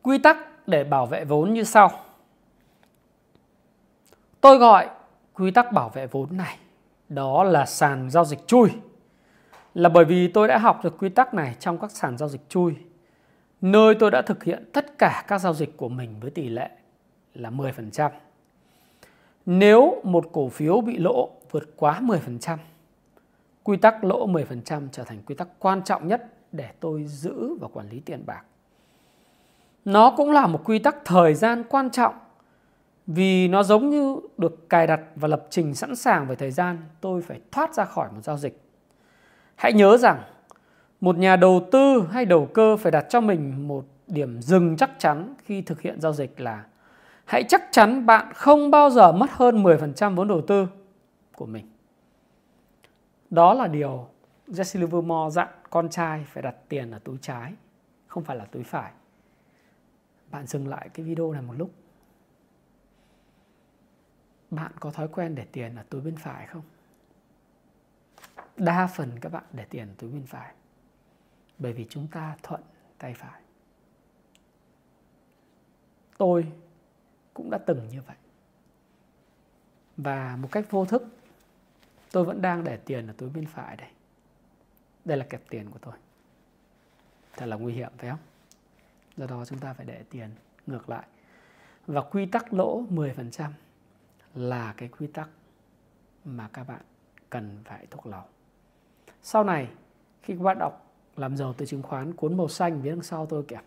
Quy 0.02 0.18
tắc 0.18 0.68
để 0.68 0.84
bảo 0.84 1.06
vệ 1.06 1.24
vốn 1.24 1.54
như 1.54 1.64
sau. 1.64 1.90
Tôi 4.40 4.58
gọi 4.58 4.90
quy 5.34 5.50
tắc 5.50 5.72
bảo 5.72 5.88
vệ 5.88 6.06
vốn 6.06 6.36
này 6.36 6.58
đó 7.08 7.44
là 7.44 7.66
sàn 7.66 8.10
giao 8.10 8.24
dịch 8.24 8.46
chui. 8.46 8.70
Là 9.74 9.88
bởi 9.88 10.04
vì 10.04 10.28
tôi 10.28 10.48
đã 10.48 10.58
học 10.58 10.80
được 10.84 10.98
quy 10.98 11.08
tắc 11.08 11.34
này 11.34 11.56
trong 11.58 11.78
các 11.78 11.90
sàn 11.90 12.18
giao 12.18 12.28
dịch 12.28 12.48
chui 12.48 12.74
nơi 13.60 13.94
tôi 13.94 14.10
đã 14.10 14.22
thực 14.22 14.44
hiện 14.44 14.64
tất 14.72 14.98
cả 14.98 15.24
các 15.28 15.38
giao 15.38 15.54
dịch 15.54 15.76
của 15.76 15.88
mình 15.88 16.20
với 16.20 16.30
tỷ 16.30 16.48
lệ 16.48 16.70
là 17.34 17.50
10%. 17.50 18.10
Nếu 19.46 20.00
một 20.04 20.24
cổ 20.32 20.48
phiếu 20.48 20.80
bị 20.80 20.98
lỗ 20.98 21.30
vượt 21.50 21.76
quá 21.76 22.00
10%, 22.00 22.56
quy 23.62 23.76
tắc 23.76 24.04
lỗ 24.04 24.28
10% 24.28 24.88
trở 24.92 25.04
thành 25.04 25.18
quy 25.26 25.34
tắc 25.34 25.48
quan 25.58 25.82
trọng 25.82 26.08
nhất 26.08 26.34
để 26.52 26.68
tôi 26.80 27.04
giữ 27.04 27.54
và 27.60 27.68
quản 27.68 27.88
lý 27.88 28.00
tiền 28.00 28.22
bạc. 28.26 28.42
Nó 29.84 30.14
cũng 30.16 30.30
là 30.30 30.46
một 30.46 30.60
quy 30.64 30.78
tắc 30.78 30.96
thời 31.04 31.34
gian 31.34 31.64
quan 31.68 31.90
trọng 31.90 32.14
vì 33.06 33.48
nó 33.48 33.62
giống 33.62 33.90
như 33.90 34.16
được 34.38 34.68
cài 34.68 34.86
đặt 34.86 35.00
và 35.16 35.28
lập 35.28 35.46
trình 35.50 35.74
sẵn 35.74 35.96
sàng 35.96 36.26
về 36.26 36.34
thời 36.34 36.50
gian, 36.50 36.78
tôi 37.00 37.22
phải 37.22 37.40
thoát 37.52 37.74
ra 37.74 37.84
khỏi 37.84 38.08
một 38.12 38.20
giao 38.24 38.38
dịch. 38.38 38.60
Hãy 39.56 39.72
nhớ 39.72 39.96
rằng, 39.96 40.22
một 41.00 41.18
nhà 41.18 41.36
đầu 41.36 41.68
tư 41.72 42.08
hay 42.10 42.24
đầu 42.24 42.48
cơ 42.54 42.76
phải 42.76 42.92
đặt 42.92 43.06
cho 43.08 43.20
mình 43.20 43.68
một 43.68 43.84
điểm 44.06 44.42
dừng 44.42 44.76
chắc 44.76 44.90
chắn 44.98 45.34
khi 45.44 45.62
thực 45.62 45.80
hiện 45.80 46.00
giao 46.00 46.12
dịch 46.12 46.40
là 46.40 46.64
hãy 47.24 47.44
chắc 47.48 47.62
chắn 47.70 48.06
bạn 48.06 48.32
không 48.34 48.70
bao 48.70 48.90
giờ 48.90 49.12
mất 49.12 49.30
hơn 49.30 49.62
10% 49.62 50.14
vốn 50.14 50.28
đầu 50.28 50.40
tư 50.40 50.66
của 51.36 51.46
mình. 51.46 51.66
Đó 53.30 53.54
là 53.54 53.68
điều 53.68 54.08
Jesse 54.46 54.80
Livermore 54.80 55.34
dặn 55.34 55.48
con 55.70 55.90
trai 55.90 56.24
phải 56.28 56.42
đặt 56.42 56.56
tiền 56.68 56.90
ở 56.90 56.98
túi 56.98 57.18
trái, 57.22 57.54
không 58.06 58.24
phải 58.24 58.36
là 58.36 58.44
túi 58.44 58.64
phải. 58.64 58.92
Bạn 60.30 60.46
dừng 60.46 60.68
lại 60.68 60.88
cái 60.88 61.06
video 61.06 61.32
này 61.32 61.42
một 61.42 61.54
lúc. 61.56 61.70
Bạn 64.50 64.72
có 64.80 64.90
thói 64.90 65.08
quen 65.08 65.34
để 65.34 65.46
tiền 65.52 65.76
ở 65.76 65.82
túi 65.82 66.00
bên 66.00 66.16
phải 66.16 66.46
không? 66.46 66.62
Đa 68.56 68.86
phần 68.86 69.10
các 69.20 69.32
bạn 69.32 69.44
để 69.52 69.64
tiền 69.64 69.88
ở 69.88 69.94
túi 69.98 70.10
bên 70.10 70.26
phải. 70.26 70.54
Bởi 71.58 71.72
vì 71.72 71.86
chúng 71.90 72.06
ta 72.06 72.36
thuận 72.42 72.60
tay 72.98 73.14
phải. 73.14 73.40
Tôi 76.18 76.52
cũng 77.34 77.50
đã 77.50 77.58
từng 77.66 77.88
như 77.88 78.02
vậy. 78.02 78.16
Và 79.96 80.36
một 80.36 80.48
cách 80.52 80.70
vô 80.70 80.84
thức 80.84 81.19
tôi 82.12 82.24
vẫn 82.24 82.42
đang 82.42 82.64
để 82.64 82.76
tiền 82.76 83.06
ở 83.06 83.12
túi 83.12 83.30
bên 83.30 83.46
phải 83.46 83.76
đây. 83.76 83.88
Đây 85.04 85.18
là 85.18 85.24
kẹp 85.24 85.42
tiền 85.48 85.70
của 85.70 85.78
tôi. 85.78 85.94
Thật 87.36 87.46
là 87.46 87.56
nguy 87.56 87.72
hiểm 87.72 87.92
phải 87.98 88.10
không? 88.10 88.18
Do 89.16 89.26
đó 89.26 89.44
chúng 89.44 89.58
ta 89.58 89.72
phải 89.72 89.86
để 89.86 90.04
tiền 90.10 90.30
ngược 90.66 90.90
lại. 90.90 91.06
Và 91.86 92.00
quy 92.00 92.26
tắc 92.26 92.52
lỗ 92.52 92.84
10% 92.90 93.50
là 94.34 94.74
cái 94.76 94.88
quy 94.88 95.06
tắc 95.06 95.28
mà 96.24 96.48
các 96.52 96.64
bạn 96.64 96.80
cần 97.30 97.58
phải 97.64 97.86
thuộc 97.90 98.06
lòng. 98.06 98.28
Sau 99.22 99.44
này, 99.44 99.68
khi 100.22 100.34
các 100.34 100.42
bạn 100.42 100.58
đọc 100.58 100.92
làm 101.16 101.36
giàu 101.36 101.52
từ 101.52 101.66
chứng 101.66 101.82
khoán, 101.82 102.12
cuốn 102.12 102.36
màu 102.36 102.48
xanh 102.48 102.80
phía 102.82 102.90
đằng 102.90 103.02
sau 103.02 103.26
tôi 103.26 103.44
kìa. 103.48 103.60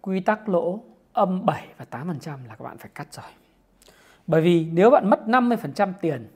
Quy 0.00 0.20
tắc 0.20 0.48
lỗ 0.48 0.84
âm 1.12 1.46
7 1.46 1.74
và 1.76 1.86
8% 1.90 2.46
là 2.46 2.56
các 2.56 2.64
bạn 2.64 2.78
phải 2.78 2.90
cắt 2.94 3.12
rồi. 3.12 3.32
Bởi 4.28 4.40
vì 4.40 4.68
nếu 4.72 4.90
bạn 4.90 5.10
mất 5.10 5.20
50% 5.26 5.92
tiền, 6.00 6.28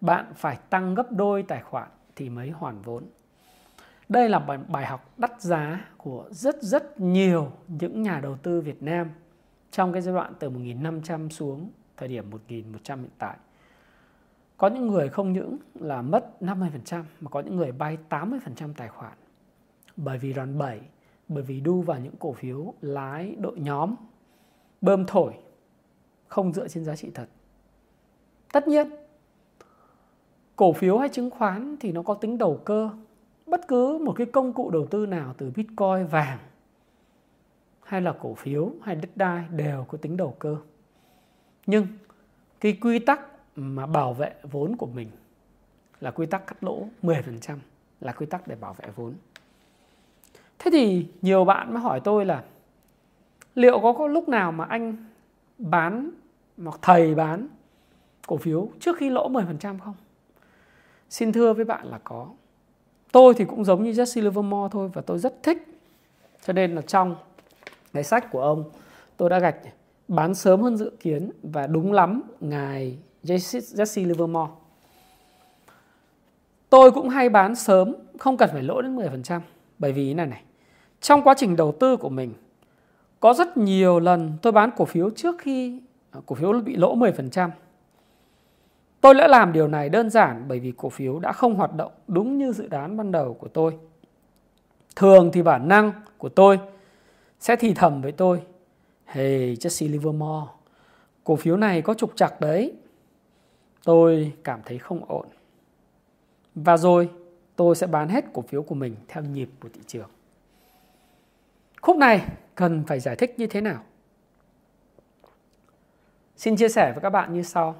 bạn 0.00 0.32
phải 0.34 0.58
tăng 0.70 0.94
gấp 0.94 1.12
đôi 1.12 1.42
tài 1.42 1.62
khoản 1.62 1.88
thì 2.16 2.30
mới 2.30 2.50
hoàn 2.50 2.82
vốn. 2.82 3.04
Đây 4.08 4.28
là 4.28 4.38
bài 4.68 4.86
học 4.86 5.14
đắt 5.18 5.40
giá 5.40 5.84
của 5.96 6.28
rất 6.30 6.62
rất 6.62 7.00
nhiều 7.00 7.52
những 7.68 8.02
nhà 8.02 8.20
đầu 8.20 8.36
tư 8.36 8.60
Việt 8.60 8.82
Nam 8.82 9.10
trong 9.70 9.92
cái 9.92 10.02
giai 10.02 10.14
đoạn 10.14 10.32
từ 10.38 10.50
1.500 10.50 11.28
xuống 11.28 11.70
thời 11.96 12.08
điểm 12.08 12.30
1.100 12.48 13.00
hiện 13.00 13.10
tại. 13.18 13.36
Có 14.56 14.68
những 14.68 14.86
người 14.86 15.08
không 15.08 15.32
những 15.32 15.56
là 15.74 16.02
mất 16.02 16.36
50% 16.40 17.02
mà 17.20 17.30
có 17.30 17.40
những 17.40 17.56
người 17.56 17.72
bay 17.72 17.98
80% 18.08 18.38
tài 18.76 18.88
khoản. 18.88 19.12
Bởi 19.96 20.18
vì 20.18 20.32
đòn 20.32 20.58
bẩy, 20.58 20.80
bởi 21.28 21.42
vì 21.42 21.60
đu 21.60 21.82
vào 21.82 21.98
những 21.98 22.16
cổ 22.18 22.32
phiếu 22.32 22.74
lái 22.80 23.36
đội 23.38 23.58
nhóm, 23.58 23.94
bơm 24.80 25.06
thổi 25.06 25.34
không 26.28 26.52
dựa 26.52 26.68
trên 26.68 26.84
giá 26.84 26.96
trị 26.96 27.10
thật. 27.14 27.28
Tất 28.52 28.68
nhiên, 28.68 28.90
cổ 30.56 30.72
phiếu 30.72 30.98
hay 30.98 31.08
chứng 31.08 31.30
khoán 31.30 31.76
thì 31.80 31.92
nó 31.92 32.02
có 32.02 32.14
tính 32.14 32.38
đầu 32.38 32.60
cơ. 32.64 32.90
Bất 33.46 33.68
cứ 33.68 33.98
một 33.98 34.12
cái 34.12 34.26
công 34.26 34.52
cụ 34.52 34.70
đầu 34.70 34.86
tư 34.86 35.06
nào 35.06 35.34
từ 35.38 35.50
Bitcoin, 35.56 36.06
vàng 36.10 36.38
hay 37.82 38.00
là 38.00 38.14
cổ 38.20 38.34
phiếu 38.34 38.72
hay 38.82 38.96
đất 38.96 39.10
đai 39.14 39.44
đều 39.50 39.84
có 39.88 39.98
tính 39.98 40.16
đầu 40.16 40.36
cơ. 40.38 40.56
Nhưng 41.66 41.86
cái 42.60 42.78
quy 42.80 42.98
tắc 42.98 43.20
mà 43.56 43.86
bảo 43.86 44.12
vệ 44.12 44.34
vốn 44.42 44.76
của 44.76 44.86
mình 44.86 45.10
là 46.00 46.10
quy 46.10 46.26
tắc 46.26 46.46
cắt 46.46 46.64
lỗ 46.64 46.88
10% 47.02 47.56
là 48.00 48.12
quy 48.12 48.26
tắc 48.26 48.48
để 48.48 48.56
bảo 48.56 48.74
vệ 48.74 48.88
vốn. 48.96 49.14
Thế 50.58 50.70
thì 50.70 51.06
nhiều 51.22 51.44
bạn 51.44 51.72
mới 51.72 51.82
hỏi 51.82 52.00
tôi 52.04 52.24
là 52.24 52.44
liệu 53.54 53.80
có, 53.80 53.92
có 53.92 54.06
lúc 54.06 54.28
nào 54.28 54.52
mà 54.52 54.64
anh 54.64 55.07
bán 55.58 56.10
hoặc 56.64 56.78
thầy 56.82 57.14
bán 57.14 57.48
cổ 58.26 58.36
phiếu 58.36 58.68
trước 58.80 58.96
khi 58.96 59.10
lỗ 59.10 59.28
10% 59.30 59.78
không? 59.78 59.94
Xin 61.10 61.32
thưa 61.32 61.52
với 61.52 61.64
bạn 61.64 61.86
là 61.86 61.98
có. 62.04 62.28
Tôi 63.12 63.34
thì 63.34 63.44
cũng 63.44 63.64
giống 63.64 63.82
như 63.82 63.90
Jesse 63.90 64.22
Livermore 64.22 64.68
thôi 64.72 64.90
và 64.94 65.02
tôi 65.02 65.18
rất 65.18 65.42
thích. 65.42 65.66
Cho 66.44 66.52
nên 66.52 66.74
là 66.74 66.82
trong 66.82 67.16
cái 67.92 68.04
sách 68.04 68.30
của 68.30 68.42
ông 68.42 68.64
tôi 69.16 69.30
đã 69.30 69.38
gạch 69.38 69.56
bán 70.08 70.34
sớm 70.34 70.60
hơn 70.60 70.76
dự 70.76 70.92
kiến 71.00 71.30
và 71.42 71.66
đúng 71.66 71.92
lắm 71.92 72.22
ngài 72.40 72.98
Jesse 73.22 74.06
Livermore. 74.06 74.52
Tôi 76.70 76.90
cũng 76.90 77.08
hay 77.08 77.28
bán 77.28 77.54
sớm, 77.54 77.94
không 78.18 78.36
cần 78.36 78.50
phải 78.52 78.62
lỗ 78.62 78.82
đến 78.82 78.96
10%. 78.96 79.40
Bởi 79.78 79.92
vì 79.92 80.14
này 80.14 80.26
này, 80.26 80.42
trong 81.00 81.22
quá 81.22 81.34
trình 81.36 81.56
đầu 81.56 81.74
tư 81.80 81.96
của 81.96 82.08
mình, 82.08 82.34
có 83.20 83.34
rất 83.34 83.56
nhiều 83.56 84.00
lần 84.00 84.32
tôi 84.42 84.52
bán 84.52 84.70
cổ 84.76 84.84
phiếu 84.84 85.10
trước 85.10 85.36
khi 85.38 85.80
à, 86.10 86.20
cổ 86.26 86.34
phiếu 86.34 86.52
bị 86.52 86.76
lỗ 86.76 86.96
10%. 86.96 87.50
Tôi 89.00 89.14
đã 89.14 89.28
làm 89.28 89.52
điều 89.52 89.68
này 89.68 89.88
đơn 89.88 90.10
giản 90.10 90.44
bởi 90.48 90.60
vì 90.60 90.72
cổ 90.76 90.88
phiếu 90.88 91.18
đã 91.18 91.32
không 91.32 91.54
hoạt 91.54 91.74
động 91.74 91.92
đúng 92.08 92.38
như 92.38 92.52
dự 92.52 92.68
đoán 92.68 92.96
ban 92.96 93.12
đầu 93.12 93.34
của 93.34 93.48
tôi. 93.48 93.78
Thường 94.96 95.30
thì 95.32 95.42
bản 95.42 95.68
năng 95.68 95.92
của 96.18 96.28
tôi 96.28 96.58
sẽ 97.40 97.56
thì 97.56 97.74
thầm 97.74 98.02
với 98.02 98.12
tôi 98.12 98.42
Hey 99.04 99.54
Jesse 99.54 99.90
Livermore, 99.90 100.46
cổ 101.24 101.36
phiếu 101.36 101.56
này 101.56 101.82
có 101.82 101.94
trục 101.94 102.16
trặc 102.16 102.40
đấy. 102.40 102.72
Tôi 103.84 104.32
cảm 104.44 104.60
thấy 104.64 104.78
không 104.78 105.04
ổn. 105.08 105.26
Và 106.54 106.76
rồi 106.76 107.10
tôi 107.56 107.76
sẽ 107.76 107.86
bán 107.86 108.08
hết 108.08 108.24
cổ 108.32 108.42
phiếu 108.42 108.62
của 108.62 108.74
mình 108.74 108.96
theo 109.08 109.24
nhịp 109.24 109.50
của 109.60 109.68
thị 109.74 109.80
trường. 109.86 110.08
Khúc 111.82 111.96
này 111.96 112.28
cần 112.54 112.84
phải 112.86 113.00
giải 113.00 113.16
thích 113.16 113.34
như 113.38 113.46
thế 113.46 113.60
nào? 113.60 113.82
Xin 116.36 116.56
chia 116.56 116.68
sẻ 116.68 116.92
với 116.92 117.02
các 117.02 117.10
bạn 117.10 117.34
như 117.34 117.42
sau. 117.42 117.76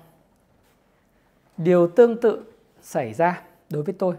Điều 1.56 1.88
tương 1.88 2.20
tự 2.20 2.44
xảy 2.80 3.14
ra 3.14 3.42
đối 3.70 3.82
với 3.82 3.94
tôi. 3.98 4.14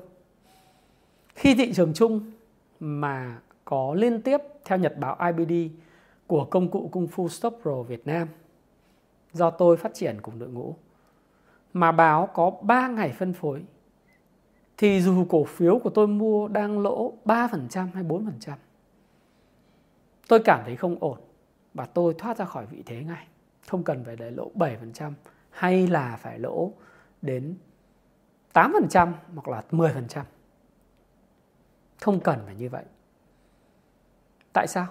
Khi 1.36 1.56
thị 1.56 1.74
trường 1.74 1.94
chung 1.94 2.32
mà 2.80 3.40
có 3.66 3.94
liên 3.94 4.22
tiếp 4.22 4.38
theo 4.66 4.78
nhật 4.78 4.98
báo 5.00 5.18
IBD 5.38 5.54
của 6.28 6.46
công 6.46 6.72
cụ 6.72 6.90
Kung 6.92 7.08
Fu 7.16 7.28
Stop 7.28 7.60
Pro 7.62 7.82
Việt 7.82 8.08
Nam 8.08 8.28
do 9.34 9.50
tôi 9.50 9.78
phát 9.78 9.94
triển 9.94 10.18
cùng 10.22 10.40
đội 10.40 10.50
ngũ, 10.50 10.76
mà 11.74 11.92
báo 11.92 12.30
có 12.34 12.52
3 12.62 12.88
ngày 12.88 13.12
phân 13.12 13.34
phối, 13.34 13.64
thì 14.78 15.02
dù 15.02 15.26
cổ 15.30 15.44
phiếu 15.44 15.80
của 15.80 15.90
tôi 15.90 16.08
mua 16.08 16.48
đang 16.48 16.80
lỗ 16.80 17.14
3% 17.26 17.88
hay 17.94 18.04
4% 18.04 18.54
tôi 20.30 20.40
cảm 20.40 20.62
thấy 20.66 20.76
không 20.76 20.98
ổn 21.00 21.18
và 21.74 21.86
tôi 21.86 22.14
thoát 22.18 22.38
ra 22.38 22.46
khỏi 22.46 22.66
vị 22.66 22.84
thế 22.86 23.04
ngay 23.04 23.28
không 23.68 23.84
cần 23.84 24.04
phải 24.06 24.16
để 24.16 24.32
lỗ 24.32 24.52
7% 24.56 25.12
hay 25.50 25.88
là 25.88 26.18
phải 26.22 26.40
lỗ 26.40 26.72
đến 27.22 27.56
8% 28.54 29.12
hoặc 29.36 29.48
là 29.48 29.64
10%. 29.72 30.24
Không 32.02 32.20
cần 32.20 32.40
phải 32.46 32.56
như 32.56 32.70
vậy. 32.70 32.84
Tại 34.54 34.68
sao? 34.68 34.88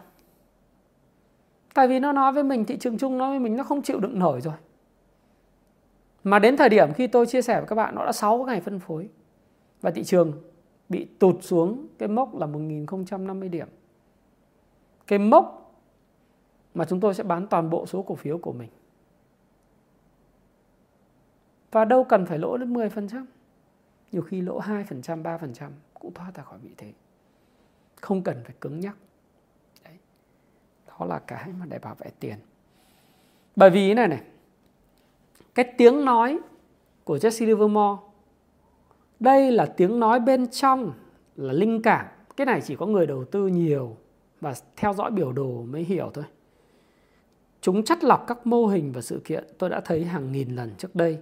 Tại 1.75 1.89
vì 1.89 2.01
nó 2.01 2.13
nói 2.13 2.33
với 2.33 2.45
mình, 2.45 2.65
thị 2.65 2.79
trường 2.79 2.99
chung 2.99 3.19
nói 3.19 3.31
với 3.31 3.39
mình 3.39 3.57
nó 3.57 3.65
không 3.65 3.83
chịu 3.83 4.01
đựng 4.01 4.19
nổi 4.19 4.41
rồi. 4.41 4.55
Mà 6.25 6.39
đến 6.39 6.57
thời 6.57 6.69
điểm 6.69 6.93
khi 6.93 7.07
tôi 7.07 7.27
chia 7.27 7.43
sẻ 7.43 7.55
với 7.61 7.67
các 7.67 7.75
bạn 7.75 7.95
nó 7.95 8.05
đã 8.05 8.13
6 8.13 8.45
ngày 8.45 8.61
phân 8.61 8.79
phối 8.79 9.09
và 9.81 9.91
thị 9.91 10.05
trường 10.05 10.43
bị 10.89 11.09
tụt 11.19 11.37
xuống 11.41 11.87
cái 11.99 12.09
mốc 12.09 12.35
là 12.35 12.47
1050 12.47 13.49
điểm. 13.49 13.69
Cái 15.09 15.19
mốc 15.19 15.75
mà 16.75 16.85
chúng 16.85 17.01
tôi 17.01 17.15
sẽ 17.15 17.23
bán 17.23 17.47
toàn 17.47 17.71
bộ 17.71 17.87
số 17.87 18.03
cổ 18.03 18.15
phiếu 18.15 18.39
của 18.39 18.53
mình. 18.53 18.71
Và 21.71 21.85
đâu 21.85 22.05
cần 22.05 22.27
phải 22.27 22.39
lỗ 22.39 22.57
đến 22.57 22.73
10%. 22.73 23.25
Nhiều 24.13 24.23
khi 24.23 24.41
lỗ 24.41 24.61
2%, 24.61 25.23
3% 25.23 25.71
cũng 25.95 26.15
thoát 26.15 26.35
ra 26.35 26.43
khỏi 26.43 26.59
vị 26.59 26.71
thế. 26.77 26.93
Không 28.01 28.23
cần 28.23 28.43
phải 28.45 28.55
cứng 28.61 28.81
nhắc 28.81 28.97
đó 31.01 31.07
là 31.07 31.19
cái 31.19 31.49
mà 31.59 31.67
để 31.69 31.79
bảo 31.79 31.95
vệ 31.95 32.11
tiền 32.21 32.37
bởi 33.57 33.71
vì 33.71 33.95
này 33.95 34.09
này 34.09 34.23
cái 35.55 35.75
tiếng 35.79 36.05
nói 36.05 36.39
của 37.05 37.17
Jesse 37.17 37.47
Livermore 37.47 38.03
đây 39.21 39.53
là 39.53 39.67
tiếng 39.67 40.01
nói 40.01 40.21
bên 40.21 40.51
trong 40.51 40.93
là 41.37 41.53
linh 41.53 41.83
cảm 41.83 42.07
cái 42.37 42.47
này 42.47 42.61
chỉ 42.61 42.77
có 42.77 42.87
người 42.87 43.07
đầu 43.07 43.25
tư 43.25 43.47
nhiều 43.47 43.97
và 44.41 44.55
theo 44.77 44.93
dõi 44.93 45.11
biểu 45.11 45.33
đồ 45.33 45.63
mới 45.63 45.83
hiểu 45.83 46.11
thôi 46.15 46.25
chúng 47.61 47.85
chắt 47.85 48.05
lọc 48.05 48.25
các 48.27 48.47
mô 48.47 48.67
hình 48.67 48.93
và 48.93 49.01
sự 49.01 49.21
kiện 49.25 49.45
tôi 49.59 49.71
đã 49.71 49.81
thấy 49.81 50.05
hàng 50.05 50.33
nghìn 50.33 50.57
lần 50.57 50.75
trước 50.79 50.95
đây 50.95 51.19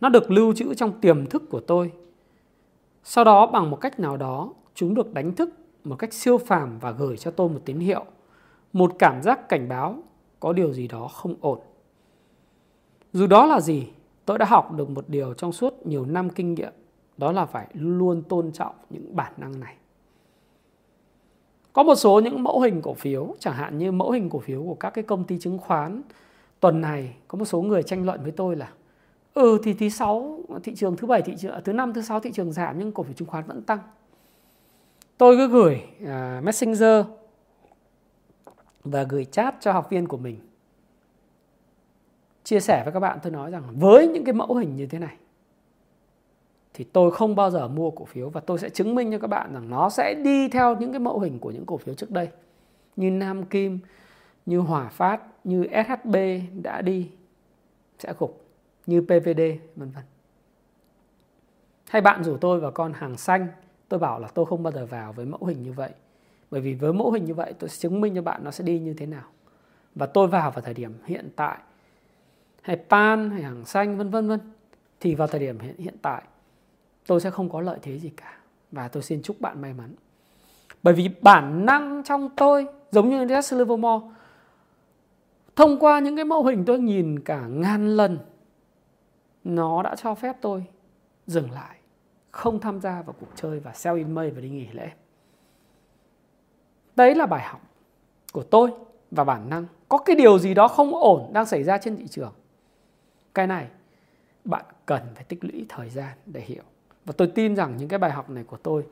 nó 0.00 0.08
được 0.08 0.30
lưu 0.30 0.52
trữ 0.52 0.74
trong 0.74 1.00
tiềm 1.00 1.26
thức 1.26 1.42
của 1.50 1.60
tôi 1.60 1.92
sau 3.04 3.24
đó 3.24 3.46
bằng 3.46 3.70
một 3.70 3.76
cách 3.76 4.00
nào 4.00 4.16
đó 4.16 4.52
chúng 4.74 4.94
được 4.94 5.14
đánh 5.14 5.34
thức 5.34 5.50
một 5.84 5.96
cách 5.96 6.12
siêu 6.12 6.38
phàm 6.38 6.78
và 6.78 6.90
gửi 6.90 7.16
cho 7.16 7.30
tôi 7.30 7.48
một 7.48 7.60
tín 7.64 7.78
hiệu 7.78 8.04
một 8.72 8.92
cảm 8.98 9.22
giác 9.22 9.48
cảnh 9.48 9.68
báo 9.68 10.02
có 10.40 10.52
điều 10.52 10.72
gì 10.72 10.88
đó 10.88 11.08
không 11.08 11.34
ổn. 11.40 11.58
Dù 13.12 13.26
đó 13.26 13.46
là 13.46 13.60
gì, 13.60 13.88
tôi 14.24 14.38
đã 14.38 14.46
học 14.46 14.72
được 14.72 14.90
một 14.90 15.04
điều 15.08 15.34
trong 15.34 15.52
suốt 15.52 15.86
nhiều 15.86 16.04
năm 16.04 16.30
kinh 16.30 16.54
nghiệm, 16.54 16.72
đó 17.16 17.32
là 17.32 17.46
phải 17.46 17.68
luôn 17.72 18.22
tôn 18.22 18.52
trọng 18.52 18.74
những 18.90 19.16
bản 19.16 19.32
năng 19.36 19.60
này. 19.60 19.76
Có 21.72 21.82
một 21.82 21.94
số 21.94 22.20
những 22.20 22.42
mẫu 22.42 22.60
hình 22.60 22.82
cổ 22.82 22.94
phiếu, 22.94 23.34
chẳng 23.38 23.54
hạn 23.54 23.78
như 23.78 23.92
mẫu 23.92 24.10
hình 24.10 24.30
cổ 24.30 24.38
phiếu 24.38 24.62
của 24.62 24.74
các 24.74 24.90
cái 24.90 25.04
công 25.04 25.24
ty 25.24 25.38
chứng 25.38 25.58
khoán, 25.58 26.02
tuần 26.60 26.80
này 26.80 27.16
có 27.28 27.38
một 27.38 27.44
số 27.44 27.62
người 27.62 27.82
tranh 27.82 28.04
luận 28.04 28.22
với 28.22 28.32
tôi 28.32 28.56
là 28.56 28.72
ừ 29.34 29.58
thì 29.62 29.74
thứ 29.74 29.88
sáu 29.88 30.40
thị 30.64 30.74
trường 30.74 30.96
thứ 30.96 31.06
bảy 31.06 31.22
thị 31.22 31.34
trường 31.38 31.52
à, 31.52 31.60
thứ 31.64 31.72
năm 31.72 31.92
thứ 31.92 32.02
sáu 32.02 32.20
thị 32.20 32.30
trường 32.32 32.52
giảm 32.52 32.78
nhưng 32.78 32.92
cổ 32.92 33.02
phiếu 33.02 33.12
chứng 33.12 33.28
khoán 33.28 33.44
vẫn 33.46 33.62
tăng. 33.62 33.78
Tôi 35.18 35.36
cứ 35.36 35.48
gửi 35.48 35.82
uh, 36.02 36.44
messenger 36.44 37.04
và 38.84 39.02
gửi 39.02 39.24
chat 39.24 39.54
cho 39.60 39.72
học 39.72 39.90
viên 39.90 40.08
của 40.08 40.16
mình 40.16 40.36
chia 42.44 42.60
sẻ 42.60 42.84
với 42.84 42.92
các 42.92 43.00
bạn 43.00 43.18
tôi 43.22 43.32
nói 43.32 43.50
rằng 43.50 43.62
với 43.78 44.08
những 44.08 44.24
cái 44.24 44.32
mẫu 44.32 44.54
hình 44.54 44.76
như 44.76 44.86
thế 44.86 44.98
này 44.98 45.16
thì 46.74 46.84
tôi 46.84 47.10
không 47.10 47.36
bao 47.36 47.50
giờ 47.50 47.68
mua 47.68 47.90
cổ 47.90 48.04
phiếu 48.04 48.28
và 48.28 48.40
tôi 48.40 48.58
sẽ 48.58 48.68
chứng 48.70 48.94
minh 48.94 49.12
cho 49.12 49.18
các 49.18 49.26
bạn 49.26 49.54
rằng 49.54 49.70
nó 49.70 49.90
sẽ 49.90 50.14
đi 50.14 50.48
theo 50.48 50.76
những 50.76 50.92
cái 50.92 51.00
mẫu 51.00 51.20
hình 51.20 51.38
của 51.38 51.50
những 51.50 51.66
cổ 51.66 51.76
phiếu 51.76 51.94
trước 51.94 52.10
đây. 52.10 52.28
Như 52.96 53.10
Nam 53.10 53.44
Kim, 53.44 53.78
như 54.46 54.58
Hòa 54.58 54.88
Phát, 54.88 55.20
như 55.44 55.66
SHB 55.86 56.16
đã 56.62 56.82
đi 56.82 57.10
sẽ 57.98 58.14
gục 58.18 58.44
như 58.86 59.00
PVD 59.00 59.40
vân 59.76 59.90
vân. 59.90 60.04
Hay 61.88 62.02
bạn 62.02 62.24
rủ 62.24 62.36
tôi 62.36 62.60
vào 62.60 62.70
con 62.70 62.92
hàng 62.92 63.16
xanh, 63.16 63.48
tôi 63.88 64.00
bảo 64.00 64.20
là 64.20 64.28
tôi 64.28 64.46
không 64.46 64.62
bao 64.62 64.72
giờ 64.72 64.86
vào 64.86 65.12
với 65.12 65.26
mẫu 65.26 65.44
hình 65.44 65.62
như 65.62 65.72
vậy. 65.72 65.90
Bởi 66.50 66.60
vì 66.60 66.74
với 66.74 66.92
mẫu 66.92 67.10
hình 67.10 67.24
như 67.24 67.34
vậy 67.34 67.54
tôi 67.58 67.70
sẽ 67.70 67.76
chứng 67.78 68.00
minh 68.00 68.14
cho 68.14 68.22
bạn 68.22 68.44
nó 68.44 68.50
sẽ 68.50 68.64
đi 68.64 68.78
như 68.78 68.94
thế 68.94 69.06
nào. 69.06 69.24
Và 69.94 70.06
tôi 70.06 70.28
vào 70.28 70.50
vào 70.50 70.60
thời 70.60 70.74
điểm 70.74 70.94
hiện 71.04 71.28
tại. 71.36 71.58
Hay 72.62 72.76
pan 72.88 73.30
hay 73.30 73.42
hàng 73.42 73.64
xanh 73.64 73.98
vân 73.98 74.10
vân 74.10 74.28
vân. 74.28 74.40
Thì 75.00 75.14
vào 75.14 75.28
thời 75.28 75.40
điểm 75.40 75.58
hiện, 75.58 75.76
hiện 75.78 75.96
tại 76.02 76.22
tôi 77.10 77.20
sẽ 77.20 77.30
không 77.30 77.48
có 77.48 77.60
lợi 77.60 77.78
thế 77.82 77.98
gì 77.98 78.10
cả 78.16 78.38
và 78.72 78.88
tôi 78.88 79.02
xin 79.02 79.22
chúc 79.22 79.40
bạn 79.40 79.60
may 79.60 79.74
mắn 79.74 79.94
bởi 80.82 80.94
vì 80.94 81.10
bản 81.20 81.66
năng 81.66 82.02
trong 82.04 82.28
tôi, 82.36 82.66
giống 82.90 83.10
như 83.10 83.24
Jesse 83.24 83.58
Livermore, 83.58 84.06
thông 85.56 85.78
qua 85.78 86.00
những 86.00 86.16
cái 86.16 86.24
mẫu 86.24 86.44
hình 86.44 86.64
tôi 86.64 86.78
nhìn 86.78 87.20
cả 87.20 87.46
ngàn 87.46 87.96
lần, 87.96 88.18
nó 89.44 89.82
đã 89.82 89.96
cho 89.96 90.14
phép 90.14 90.36
tôi 90.40 90.64
dừng 91.26 91.50
lại, 91.50 91.76
không 92.30 92.60
tham 92.60 92.80
gia 92.80 93.02
vào 93.02 93.14
cuộc 93.20 93.30
chơi 93.34 93.60
và 93.60 93.72
sell 93.72 93.98
in 93.98 94.12
May 94.12 94.30
và 94.30 94.40
đi 94.40 94.48
nghỉ 94.48 94.68
lễ 94.72 94.90
Đấy 96.96 97.14
là 97.14 97.26
bài 97.26 97.42
học 97.42 97.60
của 98.32 98.42
tôi 98.42 98.70
và 99.10 99.24
bản 99.24 99.50
năng. 99.50 99.66
Có 99.88 99.98
cái 99.98 100.16
điều 100.16 100.38
gì 100.38 100.54
đó 100.54 100.68
không 100.68 100.94
ổn 100.94 101.30
đang 101.32 101.46
xảy 101.46 101.62
ra 101.62 101.78
trên 101.78 101.96
thị 101.96 102.06
trường. 102.08 102.32
Cái 103.34 103.46
này 103.46 103.66
bạn 104.44 104.64
cần 104.86 105.02
phải 105.14 105.24
tích 105.24 105.44
lũy 105.44 105.66
thời 105.68 105.90
gian 105.90 106.16
để 106.26 106.40
hiểu. 106.40 106.62
Và 107.04 107.12
tôi 107.16 107.28
tin 107.28 107.56
rằng 107.56 107.76
những 107.76 107.88
cái 107.88 107.98
bài 107.98 108.10
học 108.10 108.30
này 108.30 108.44
của 108.44 108.56
tôi 108.56 108.86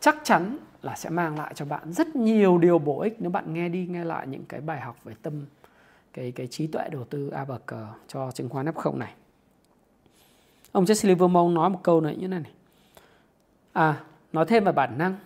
chắc 0.00 0.16
chắn 0.24 0.58
là 0.82 0.96
sẽ 0.96 1.10
mang 1.10 1.38
lại 1.38 1.54
cho 1.54 1.64
bạn 1.64 1.92
rất 1.92 2.16
nhiều 2.16 2.58
điều 2.58 2.78
bổ 2.78 3.00
ích 3.00 3.16
nếu 3.18 3.30
bạn 3.30 3.54
nghe 3.54 3.68
đi 3.68 3.86
nghe 3.86 4.04
lại 4.04 4.26
những 4.26 4.44
cái 4.44 4.60
bài 4.60 4.80
học 4.80 4.96
về 5.04 5.14
tâm 5.22 5.46
cái 6.12 6.32
cái 6.32 6.46
trí 6.46 6.66
tuệ 6.66 6.88
đầu 6.88 7.04
tư 7.04 7.28
A 7.28 7.44
bậc 7.44 7.62
cho 8.08 8.30
chứng 8.30 8.48
khoán 8.48 8.66
F0 8.66 8.98
này. 8.98 9.14
Ông 10.72 10.84
Jesse 10.84 11.08
Livermore 11.08 11.54
nói 11.54 11.70
một 11.70 11.80
câu 11.82 12.00
này 12.00 12.16
như 12.16 12.28
này 12.28 12.40
này. 12.40 12.52
À, 13.72 14.00
nói 14.32 14.44
thêm 14.48 14.64
về 14.64 14.72
bản 14.72 14.98
năng 14.98 15.16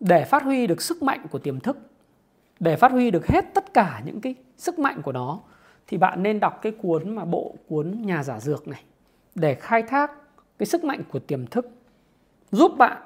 để 0.00 0.24
phát 0.24 0.42
huy 0.42 0.66
được 0.66 0.82
sức 0.82 1.02
mạnh 1.02 1.26
của 1.30 1.38
tiềm 1.38 1.60
thức 1.60 1.78
để 2.60 2.76
phát 2.76 2.92
huy 2.92 3.10
được 3.10 3.26
hết 3.26 3.44
tất 3.54 3.74
cả 3.74 4.02
những 4.04 4.20
cái 4.20 4.34
sức 4.56 4.78
mạnh 4.78 5.02
của 5.02 5.12
nó 5.12 5.40
thì 5.86 5.96
bạn 5.96 6.22
nên 6.22 6.40
đọc 6.40 6.58
cái 6.62 6.72
cuốn 6.72 7.14
mà 7.14 7.24
bộ 7.24 7.54
cuốn 7.68 8.02
nhà 8.02 8.22
giả 8.22 8.40
dược 8.40 8.68
này 8.68 8.84
để 9.34 9.54
khai 9.54 9.82
thác 9.82 10.12
cái 10.58 10.66
sức 10.66 10.84
mạnh 10.84 11.02
của 11.12 11.18
tiềm 11.18 11.46
thức 11.46 11.68
giúp 12.50 12.72
bạn 12.78 13.02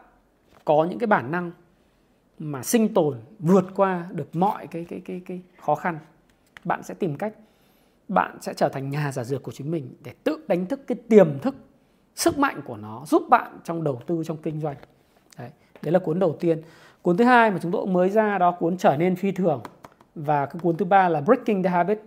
có 0.65 0.87
những 0.91 0.99
cái 0.99 1.07
bản 1.07 1.31
năng 1.31 1.51
mà 2.39 2.63
sinh 2.63 2.95
tồn 2.95 3.19
vượt 3.39 3.65
qua 3.77 4.09
được 4.13 4.37
mọi 4.37 4.67
cái 4.67 4.85
cái 4.89 5.01
cái 5.05 5.23
cái 5.27 5.41
khó 5.61 5.75
khăn. 5.75 5.99
Bạn 6.65 6.83
sẽ 6.83 6.95
tìm 6.95 7.17
cách, 7.17 7.35
bạn 8.09 8.39
sẽ 8.41 8.55
trở 8.55 8.69
thành 8.69 8.91
nhà 8.91 9.13
giả 9.13 9.25
dược 9.25 9.43
của 9.43 9.53
chính 9.53 9.71
mình 9.71 9.95
để 10.05 10.13
tự 10.25 10.45
đánh 10.49 10.67
thức 10.67 10.87
cái 10.87 10.99
tiềm 11.09 11.39
thức, 11.39 11.55
sức 12.15 12.39
mạnh 12.39 12.61
của 12.65 12.77
nó, 12.77 13.05
giúp 13.07 13.23
bạn 13.31 13.59
trong 13.65 13.85
đầu 13.85 14.01
tư, 14.07 14.23
trong 14.25 14.37
kinh 14.37 14.61
doanh. 14.61 14.77
Đấy 15.39 15.51
đấy 15.83 15.93
là 15.93 15.99
cuốn 15.99 16.19
đầu 16.19 16.37
tiên. 16.41 16.63
Cuốn 17.03 17.17
thứ 17.17 17.25
hai 17.25 17.51
mà 17.51 17.59
chúng 17.63 17.73
tôi 17.73 17.87
mới 17.87 18.11
ra 18.11 18.39
đó, 18.39 18.51
cuốn 18.51 18.77
trở 18.77 18.97
nên 18.97 19.17
phi 19.17 19.33
thường. 19.33 19.63
Và 20.15 20.47
cái 20.47 20.61
cuốn 20.63 20.77
thứ 20.77 20.85
ba 20.85 21.09
là 21.09 21.21
Breaking 21.21 21.63
the 21.63 21.71
Habit 21.71 22.01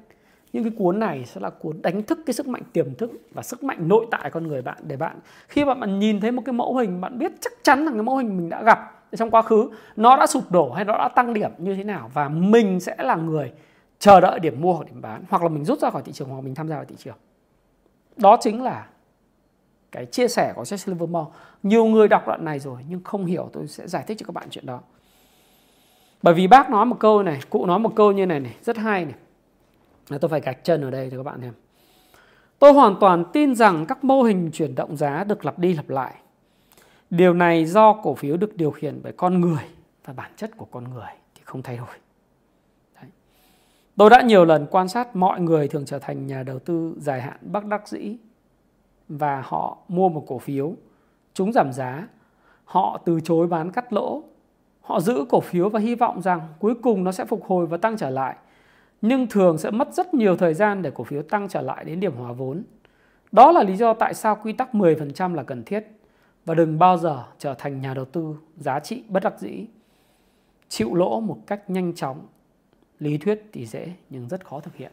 những 0.55 0.63
cái 0.63 0.73
cuốn 0.77 0.99
này 0.99 1.25
sẽ 1.25 1.41
là 1.41 1.49
cuốn 1.49 1.81
đánh 1.81 2.03
thức 2.03 2.19
cái 2.25 2.33
sức 2.33 2.47
mạnh 2.47 2.61
tiềm 2.73 2.95
thức 2.95 3.11
và 3.31 3.43
sức 3.43 3.63
mạnh 3.63 3.87
nội 3.87 4.05
tại 4.11 4.29
con 4.31 4.47
người 4.47 4.61
bạn. 4.61 4.77
Để 4.83 4.97
bạn, 4.97 5.19
khi 5.47 5.65
mà 5.65 5.73
bạn 5.73 5.99
nhìn 5.99 6.19
thấy 6.19 6.31
một 6.31 6.41
cái 6.45 6.53
mẫu 6.53 6.75
hình, 6.77 7.01
bạn 7.01 7.19
biết 7.19 7.31
chắc 7.41 7.53
chắn 7.63 7.85
là 7.85 7.91
cái 7.91 8.01
mẫu 8.01 8.17
hình 8.17 8.37
mình 8.37 8.49
đã 8.49 8.63
gặp 8.63 8.91
trong 9.17 9.31
quá 9.31 9.41
khứ, 9.41 9.69
nó 9.95 10.17
đã 10.17 10.27
sụp 10.27 10.51
đổ 10.51 10.71
hay 10.71 10.85
nó 10.85 10.97
đã 10.97 11.07
tăng 11.07 11.33
điểm 11.33 11.51
như 11.57 11.75
thế 11.75 11.83
nào 11.83 12.11
và 12.13 12.29
mình 12.29 12.79
sẽ 12.79 12.95
là 12.99 13.15
người 13.15 13.51
chờ 13.99 14.19
đợi 14.19 14.39
điểm 14.39 14.61
mua 14.61 14.73
hoặc 14.73 14.85
điểm 14.85 15.01
bán, 15.01 15.23
hoặc 15.29 15.43
là 15.43 15.49
mình 15.49 15.65
rút 15.65 15.79
ra 15.79 15.89
khỏi 15.89 16.01
thị 16.05 16.11
trường 16.11 16.29
hoặc 16.29 16.41
mình 16.41 16.55
tham 16.55 16.67
gia 16.67 16.75
vào 16.75 16.85
thị 16.85 16.95
trường. 16.97 17.15
Đó 18.17 18.37
chính 18.41 18.63
là 18.63 18.87
cái 19.91 20.05
chia 20.05 20.27
sẻ 20.27 20.53
của 20.55 20.63
Jesse 20.63 20.91
Livermore. 20.91 21.31
Nhiều 21.63 21.85
người 21.85 22.07
đọc 22.07 22.27
đoạn 22.27 22.45
này 22.45 22.59
rồi 22.59 22.77
nhưng 22.89 23.03
không 23.03 23.25
hiểu, 23.25 23.49
tôi 23.53 23.67
sẽ 23.67 23.87
giải 23.87 24.03
thích 24.07 24.17
cho 24.19 24.25
các 24.25 24.33
bạn 24.33 24.47
chuyện 24.49 24.65
đó. 24.65 24.79
Bởi 26.21 26.33
vì 26.33 26.47
bác 26.47 26.69
nói 26.69 26.85
một 26.85 26.99
câu 26.99 27.23
này, 27.23 27.39
cụ 27.49 27.65
nói 27.65 27.79
một 27.79 27.95
câu 27.95 28.11
như 28.11 28.25
này 28.25 28.39
này, 28.39 28.55
rất 28.61 28.77
hay 28.77 29.05
này 29.05 29.15
tôi 30.09 30.29
phải 30.29 30.41
gạch 30.41 30.63
chân 30.63 30.81
ở 30.81 30.91
đây 30.91 31.09
cho 31.11 31.17
các 31.17 31.23
bạn 31.23 31.41
xem. 31.41 31.53
Tôi 32.59 32.73
hoàn 32.73 32.95
toàn 32.99 33.25
tin 33.33 33.55
rằng 33.55 33.85
các 33.85 34.03
mô 34.03 34.23
hình 34.23 34.49
chuyển 34.53 34.75
động 34.75 34.97
giá 34.97 35.23
được 35.23 35.45
lặp 35.45 35.59
đi 35.59 35.73
lặp 35.73 35.89
lại. 35.89 36.13
Điều 37.09 37.33
này 37.33 37.65
do 37.65 37.93
cổ 37.93 38.15
phiếu 38.15 38.37
được 38.37 38.57
điều 38.57 38.71
khiển 38.71 38.99
bởi 39.03 39.13
con 39.13 39.41
người 39.41 39.63
và 40.05 40.13
bản 40.13 40.31
chất 40.35 40.51
của 40.57 40.65
con 40.65 40.83
người 40.83 41.09
thì 41.35 41.41
không 41.45 41.61
thay 41.61 41.77
đổi. 41.77 41.95
Đấy. 42.95 43.09
tôi 43.95 44.09
đã 44.09 44.21
nhiều 44.21 44.45
lần 44.45 44.67
quan 44.71 44.87
sát 44.87 45.15
mọi 45.15 45.41
người 45.41 45.67
thường 45.67 45.85
trở 45.85 45.99
thành 45.99 46.27
nhà 46.27 46.43
đầu 46.43 46.59
tư 46.59 46.95
dài 46.97 47.21
hạn 47.21 47.37
bắc 47.41 47.65
đắc 47.65 47.87
dĩ 47.87 48.17
và 49.07 49.43
họ 49.45 49.77
mua 49.87 50.09
một 50.09 50.23
cổ 50.27 50.39
phiếu, 50.39 50.73
chúng 51.33 51.53
giảm 51.53 51.73
giá, 51.73 52.07
họ 52.65 53.01
từ 53.05 53.19
chối 53.23 53.47
bán 53.47 53.71
cắt 53.71 53.93
lỗ, 53.93 54.23
họ 54.81 54.99
giữ 54.99 55.25
cổ 55.29 55.39
phiếu 55.39 55.69
và 55.69 55.79
hy 55.79 55.95
vọng 55.95 56.21
rằng 56.21 56.41
cuối 56.59 56.75
cùng 56.83 57.03
nó 57.03 57.11
sẽ 57.11 57.25
phục 57.25 57.45
hồi 57.45 57.65
và 57.65 57.77
tăng 57.77 57.97
trở 57.97 58.09
lại 58.09 58.35
nhưng 59.07 59.27
thường 59.27 59.57
sẽ 59.57 59.71
mất 59.71 59.93
rất 59.93 60.13
nhiều 60.13 60.37
thời 60.37 60.53
gian 60.53 60.81
để 60.81 60.91
cổ 60.91 61.03
phiếu 61.03 61.21
tăng 61.21 61.47
trở 61.49 61.61
lại 61.61 61.85
đến 61.85 61.99
điểm 61.99 62.15
hòa 62.15 62.31
vốn. 62.31 62.63
Đó 63.31 63.51
là 63.51 63.63
lý 63.63 63.75
do 63.75 63.93
tại 63.93 64.13
sao 64.13 64.39
quy 64.43 64.53
tắc 64.53 64.75
10% 64.75 65.33
là 65.33 65.43
cần 65.43 65.63
thiết 65.63 65.87
và 66.45 66.55
đừng 66.55 66.79
bao 66.79 66.97
giờ 66.97 67.23
trở 67.37 67.53
thành 67.53 67.81
nhà 67.81 67.93
đầu 67.93 68.05
tư 68.05 68.35
giá 68.57 68.79
trị 68.79 69.03
bất 69.07 69.23
đắc 69.23 69.39
dĩ. 69.39 69.65
Chịu 70.69 70.95
lỗ 70.95 71.19
một 71.19 71.37
cách 71.47 71.69
nhanh 71.69 71.93
chóng. 71.93 72.27
Lý 72.99 73.17
thuyết 73.17 73.41
thì 73.53 73.65
dễ 73.65 73.93
nhưng 74.09 74.27
rất 74.29 74.45
khó 74.45 74.59
thực 74.59 74.75
hiện. 74.75 74.91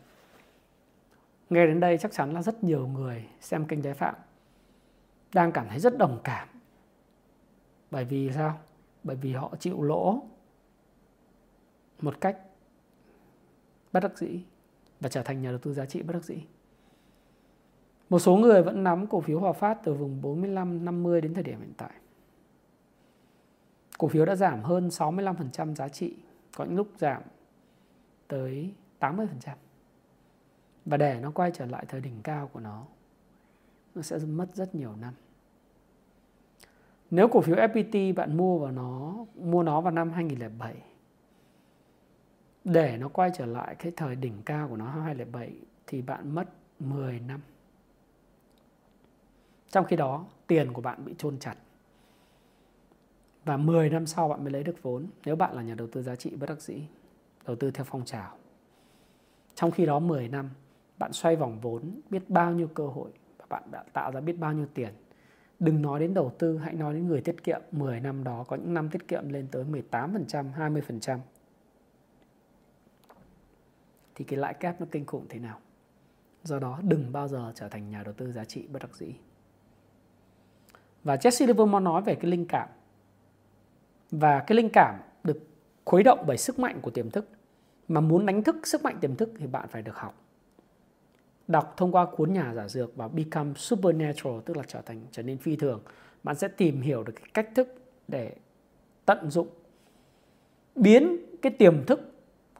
Nghe 1.50 1.66
đến 1.66 1.80
đây 1.80 1.98
chắc 1.98 2.12
chắn 2.12 2.32
là 2.32 2.42
rất 2.42 2.64
nhiều 2.64 2.86
người 2.86 3.24
xem 3.40 3.64
kênh 3.64 3.82
trái 3.82 3.94
Phạm 3.94 4.14
đang 5.34 5.52
cảm 5.52 5.68
thấy 5.68 5.78
rất 5.78 5.98
đồng 5.98 6.18
cảm. 6.24 6.48
Bởi 7.90 8.04
vì 8.04 8.30
sao? 8.34 8.58
Bởi 9.04 9.16
vì 9.16 9.32
họ 9.32 9.52
chịu 9.58 9.82
lỗ 9.82 10.22
một 12.00 12.20
cách 12.20 12.36
bất 13.92 14.00
đắc 14.00 14.18
dĩ 14.18 14.42
và 15.00 15.08
trở 15.08 15.22
thành 15.22 15.42
nhà 15.42 15.50
đầu 15.50 15.58
tư 15.58 15.74
giá 15.74 15.86
trị 15.86 16.02
bất 16.02 16.12
đắc 16.12 16.24
dĩ. 16.24 16.38
Một 18.10 18.18
số 18.18 18.36
người 18.36 18.62
vẫn 18.62 18.84
nắm 18.84 19.06
cổ 19.06 19.20
phiếu 19.20 19.40
Hòa 19.40 19.52
Phát 19.52 19.78
từ 19.84 19.94
vùng 19.94 20.22
45 20.22 20.84
50 20.84 21.20
đến 21.20 21.34
thời 21.34 21.42
điểm 21.42 21.60
hiện 21.60 21.72
tại. 21.76 21.90
Cổ 23.98 24.08
phiếu 24.08 24.24
đã 24.24 24.36
giảm 24.36 24.62
hơn 24.62 24.88
65% 24.88 25.74
giá 25.74 25.88
trị, 25.88 26.16
có 26.56 26.64
những 26.64 26.76
lúc 26.76 26.88
giảm 26.98 27.22
tới 28.28 28.74
80%. 29.00 29.26
Và 30.84 30.96
để 30.96 31.20
nó 31.22 31.30
quay 31.30 31.50
trở 31.54 31.66
lại 31.66 31.84
thời 31.88 32.00
đỉnh 32.00 32.22
cao 32.22 32.50
của 32.52 32.60
nó, 32.60 32.86
nó 33.94 34.02
sẽ 34.02 34.18
mất 34.18 34.46
rất 34.54 34.74
nhiều 34.74 34.96
năm. 35.00 35.14
Nếu 37.10 37.28
cổ 37.28 37.40
phiếu 37.40 37.56
FPT 37.56 38.14
bạn 38.14 38.36
mua 38.36 38.58
vào 38.58 38.72
nó 38.72 39.16
mua 39.34 39.62
nó 39.62 39.80
vào 39.80 39.92
năm 39.92 40.10
2007 40.10 40.82
để 42.64 42.96
nó 42.96 43.08
quay 43.08 43.30
trở 43.34 43.46
lại 43.46 43.74
cái 43.74 43.92
thời 43.96 44.16
đỉnh 44.16 44.42
cao 44.42 44.68
của 44.68 44.76
nó 44.76 44.90
2007 44.90 45.52
thì 45.86 46.02
bạn 46.02 46.34
mất 46.34 46.48
10 46.78 47.20
năm. 47.20 47.40
Trong 49.70 49.84
khi 49.84 49.96
đó, 49.96 50.26
tiền 50.46 50.72
của 50.72 50.82
bạn 50.82 51.04
bị 51.04 51.14
chôn 51.18 51.38
chặt. 51.38 51.54
Và 53.44 53.56
10 53.56 53.90
năm 53.90 54.06
sau 54.06 54.28
bạn 54.28 54.44
mới 54.44 54.52
lấy 54.52 54.64
được 54.64 54.82
vốn 54.82 55.06
nếu 55.24 55.36
bạn 55.36 55.56
là 55.56 55.62
nhà 55.62 55.74
đầu 55.74 55.88
tư 55.92 56.02
giá 56.02 56.16
trị 56.16 56.36
bất 56.36 56.48
đắc 56.48 56.60
dĩ, 56.60 56.82
đầu 57.46 57.56
tư 57.56 57.70
theo 57.70 57.84
phong 57.84 58.04
trào. 58.04 58.36
Trong 59.54 59.70
khi 59.70 59.86
đó 59.86 59.98
10 59.98 60.28
năm, 60.28 60.50
bạn 60.98 61.12
xoay 61.12 61.36
vòng 61.36 61.60
vốn 61.60 62.00
biết 62.10 62.30
bao 62.30 62.52
nhiêu 62.52 62.68
cơ 62.68 62.86
hội 62.86 63.10
và 63.38 63.46
bạn 63.48 63.62
đã 63.70 63.84
tạo 63.92 64.12
ra 64.12 64.20
biết 64.20 64.38
bao 64.38 64.52
nhiêu 64.52 64.66
tiền. 64.74 64.94
Đừng 65.58 65.82
nói 65.82 66.00
đến 66.00 66.14
đầu 66.14 66.32
tư, 66.38 66.58
hãy 66.58 66.74
nói 66.74 66.94
đến 66.94 67.06
người 67.06 67.20
tiết 67.20 67.44
kiệm. 67.44 67.60
10 67.72 68.00
năm 68.00 68.24
đó 68.24 68.44
có 68.48 68.56
những 68.56 68.74
năm 68.74 68.88
tiết 68.90 69.08
kiệm 69.08 69.28
lên 69.28 69.48
tới 69.50 69.64
18%, 69.64 70.52
20% 70.52 71.18
thì 74.14 74.24
cái 74.24 74.38
lãi 74.38 74.54
kép 74.54 74.80
nó 74.80 74.86
kinh 74.90 75.06
khủng 75.06 75.26
thế 75.28 75.38
nào. 75.38 75.58
Do 76.44 76.58
đó, 76.58 76.80
đừng 76.82 77.12
bao 77.12 77.28
giờ 77.28 77.52
trở 77.54 77.68
thành 77.68 77.90
nhà 77.90 78.02
đầu 78.02 78.14
tư 78.14 78.32
giá 78.32 78.44
trị 78.44 78.66
bất 78.66 78.82
đắc 78.82 78.96
dĩ. 78.96 79.14
Và 81.04 81.16
Jesse 81.16 81.46
Livermore 81.46 81.84
nói 81.84 82.02
về 82.02 82.14
cái 82.14 82.30
linh 82.30 82.46
cảm. 82.46 82.68
Và 84.10 84.40
cái 84.40 84.56
linh 84.56 84.68
cảm 84.72 85.00
được 85.24 85.38
khuấy 85.84 86.02
động 86.02 86.24
bởi 86.26 86.38
sức 86.38 86.58
mạnh 86.58 86.78
của 86.82 86.90
tiềm 86.90 87.10
thức. 87.10 87.28
Mà 87.88 88.00
muốn 88.00 88.26
đánh 88.26 88.42
thức 88.42 88.66
sức 88.66 88.82
mạnh 88.82 88.98
tiềm 89.00 89.16
thức 89.16 89.30
thì 89.38 89.46
bạn 89.46 89.68
phải 89.68 89.82
được 89.82 89.96
học. 89.96 90.14
Đọc 91.48 91.74
thông 91.76 91.92
qua 91.92 92.06
cuốn 92.06 92.32
nhà 92.32 92.54
giả 92.54 92.68
dược 92.68 92.96
và 92.96 93.08
Become 93.08 93.52
Supernatural, 93.56 94.40
tức 94.44 94.56
là 94.56 94.62
trở 94.66 94.80
thành, 94.80 95.00
trở 95.10 95.22
nên 95.22 95.38
phi 95.38 95.56
thường. 95.56 95.82
Bạn 96.22 96.36
sẽ 96.36 96.48
tìm 96.48 96.80
hiểu 96.80 97.04
được 97.04 97.12
cái 97.16 97.30
cách 97.34 97.48
thức 97.54 97.68
để 98.08 98.36
tận 99.04 99.30
dụng, 99.30 99.48
biến 100.74 101.16
cái 101.42 101.52
tiềm 101.52 101.86
thức 101.86 102.11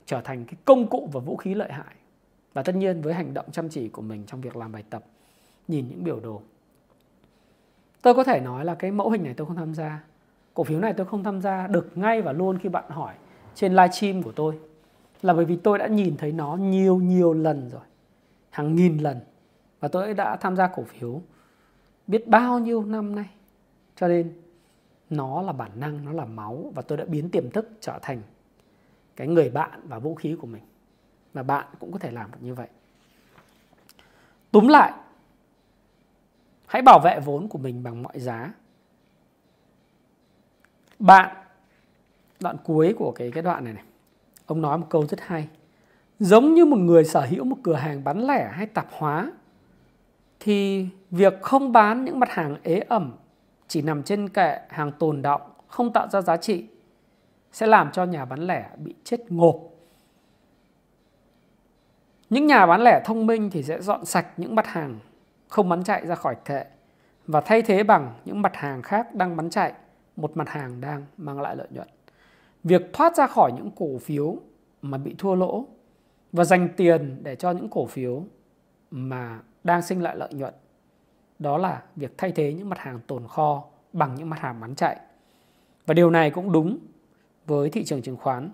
trở 0.07 0.21
thành 0.21 0.45
cái 0.45 0.55
công 0.65 0.87
cụ 0.87 1.09
và 1.13 1.21
vũ 1.21 1.37
khí 1.37 1.55
lợi 1.55 1.73
hại. 1.73 1.95
Và 2.53 2.63
tất 2.63 2.75
nhiên 2.75 3.03
với 3.03 3.15
hành 3.15 3.35
động 3.35 3.47
chăm 3.53 3.69
chỉ 3.69 3.89
của 3.89 4.03
mình 4.03 4.25
trong 4.27 4.41
việc 4.41 4.57
làm 4.57 4.73
bài 4.73 4.85
tập, 4.91 5.05
nhìn 5.69 5.89
những 5.89 6.05
biểu 6.05 6.21
đồ. 6.21 6.43
Tôi 8.03 8.15
có 8.15 8.25
thể 8.25 8.41
nói 8.41 8.65
là 8.65 8.75
cái 8.75 8.91
mẫu 8.91 9.11
hình 9.11 9.25
này 9.25 9.35
tôi 9.37 9.47
không 9.47 9.57
tham 9.57 9.75
gia. 9.75 10.05
Cổ 10.55 10.65
phiếu 10.65 10.81
này 10.81 10.93
tôi 10.93 11.07
không 11.07 11.25
tham 11.25 11.41
gia 11.41 11.67
được 11.67 11.99
ngay 11.99 12.23
và 12.23 12.33
luôn 12.33 12.59
khi 12.59 12.69
bạn 12.69 12.85
hỏi 12.89 13.15
trên 13.55 13.73
livestream 13.73 14.23
của 14.23 14.33
tôi. 14.33 14.59
Là 15.23 15.35
bởi 15.35 15.45
vì 15.45 15.57
tôi 15.57 15.79
đã 15.79 15.87
nhìn 15.87 16.17
thấy 16.17 16.33
nó 16.33 16.57
nhiều 16.57 16.97
nhiều 16.97 17.33
lần 17.33 17.69
rồi. 17.71 17.81
Hàng 18.51 18.77
nghìn 18.77 18.99
lần. 18.99 19.21
Và 19.81 19.89
tôi 19.89 20.15
đã 20.15 20.37
tham 20.37 20.57
gia 20.57 20.67
cổ 20.67 20.83
phiếu 20.83 21.23
biết 22.07 22.29
bao 22.29 22.59
nhiêu 22.59 22.85
năm 22.85 23.15
nay. 23.15 23.29
Cho 23.97 24.09
nên 24.09 24.33
nó 25.11 25.43
là 25.43 25.53
bản 25.53 25.71
năng, 25.75 26.05
nó 26.05 26.13
là 26.13 26.25
máu 26.25 26.73
và 26.75 26.83
tôi 26.83 26.99
đã 26.99 27.05
biến 27.05 27.31
tiềm 27.31 27.51
thức 27.51 27.71
trở 27.81 27.99
thành 28.03 28.23
cái 29.17 29.27
người 29.27 29.51
bạn 29.51 29.81
và 29.85 29.99
vũ 29.99 30.15
khí 30.15 30.37
của 30.41 30.47
mình. 30.47 30.63
Và 31.33 31.43
bạn 31.43 31.67
cũng 31.79 31.93
có 31.93 31.99
thể 31.99 32.11
làm 32.11 32.31
được 32.31 32.39
như 32.41 32.55
vậy. 32.55 32.69
Túm 34.51 34.69
lại, 34.69 34.93
hãy 36.67 36.83
bảo 36.83 37.01
vệ 37.05 37.21
vốn 37.21 37.49
của 37.49 37.59
mình 37.59 37.83
bằng 37.83 38.03
mọi 38.03 38.21
giá. 38.21 38.53
Bạn, 40.99 41.37
đoạn 42.41 42.57
cuối 42.65 42.95
của 42.99 43.13
cái 43.13 43.31
cái 43.31 43.43
đoạn 43.43 43.65
này 43.65 43.73
này. 43.73 43.85
Ông 44.47 44.63
nói 44.63 44.79
một 44.79 44.87
câu 44.91 45.07
rất 45.07 45.21
hay. 45.21 45.49
Giống 46.19 46.55
như 46.55 46.65
một 46.65 46.77
người 46.77 47.05
sở 47.05 47.21
hữu 47.21 47.45
một 47.45 47.57
cửa 47.63 47.75
hàng 47.75 48.05
bán 48.05 48.27
lẻ 48.27 48.51
hay 48.53 48.67
tạp 48.67 48.87
hóa, 48.91 49.33
thì 50.41 50.87
việc 51.11 51.43
không 51.43 51.73
bán 51.73 52.05
những 52.05 52.21
mặt 52.21 52.31
hàng 52.31 52.57
ế 52.63 52.79
ẩm 52.79 53.13
chỉ 53.69 53.83
nằm 53.83 54.03
trên 54.03 54.29
kệ 54.29 54.59
hàng 54.69 54.93
tồn 54.93 55.23
động 55.23 55.41
không 55.69 55.93
tạo 55.93 56.09
ra 56.09 56.21
giá 56.21 56.37
trị 56.37 56.67
sẽ 57.53 57.67
làm 57.67 57.93
cho 57.93 58.05
nhà 58.05 58.25
bán 58.25 58.47
lẻ 58.47 58.71
bị 58.77 58.95
chết 59.05 59.33
ngộp. 59.33 59.57
Những 62.31 62.47
nhà 62.47 62.67
bán 62.67 62.81
lẻ 62.81 63.03
thông 63.05 63.27
minh 63.27 63.51
thì 63.51 63.63
sẽ 63.63 63.81
dọn 63.81 64.05
sạch 64.05 64.27
những 64.37 64.55
mặt 64.55 64.67
hàng 64.67 64.99
không 65.49 65.69
bán 65.69 65.85
chạy 65.85 66.07
ra 66.07 66.15
khỏi 66.15 66.37
kệ 66.45 66.65
và 67.27 67.41
thay 67.41 67.63
thế 67.63 67.83
bằng 67.83 68.15
những 68.25 68.43
mặt 68.43 68.57
hàng 68.57 68.83
khác 68.83 69.15
đang 69.15 69.37
bán 69.37 69.51
chạy, 69.51 69.73
một 70.17 70.37
mặt 70.37 70.49
hàng 70.49 70.81
đang 70.81 71.05
mang 71.17 71.41
lại 71.41 71.57
lợi 71.57 71.69
nhuận. 71.71 71.89
Việc 72.65 72.93
thoát 72.93 73.17
ra 73.17 73.27
khỏi 73.27 73.53
những 73.53 73.71
cổ 73.77 73.99
phiếu 73.99 74.37
mà 74.83 74.99
bị 74.99 75.15
thua 75.19 75.35
lỗ 75.35 75.67
và 76.33 76.45
dành 76.45 76.69
tiền 76.77 77.21
để 77.23 77.37
cho 77.37 77.51
những 77.51 77.69
cổ 77.69 77.87
phiếu 77.87 78.25
mà 78.91 79.41
đang 79.65 79.83
sinh 79.83 80.03
lại 80.03 80.17
lợi 80.17 80.35
nhuận 80.35 80.55
đó 81.39 81.59
là 81.59 81.83
việc 81.97 82.19
thay 82.19 82.33
thế 82.33 82.53
những 82.53 82.69
mặt 82.69 82.79
hàng 82.79 83.01
tồn 83.07 83.29
kho 83.29 83.65
bằng 83.93 84.15
những 84.15 84.31
mặt 84.31 84.41
hàng 84.41 84.61
bán 84.61 84.75
chạy. 84.75 84.97
Và 85.87 85.95
điều 85.95 86.11
này 86.11 86.31
cũng 86.31 86.53
đúng 86.53 86.79
với 87.47 87.71
thị 87.71 87.85
trường 87.85 88.03
chứng 88.03 88.17
khoán. 88.17 88.51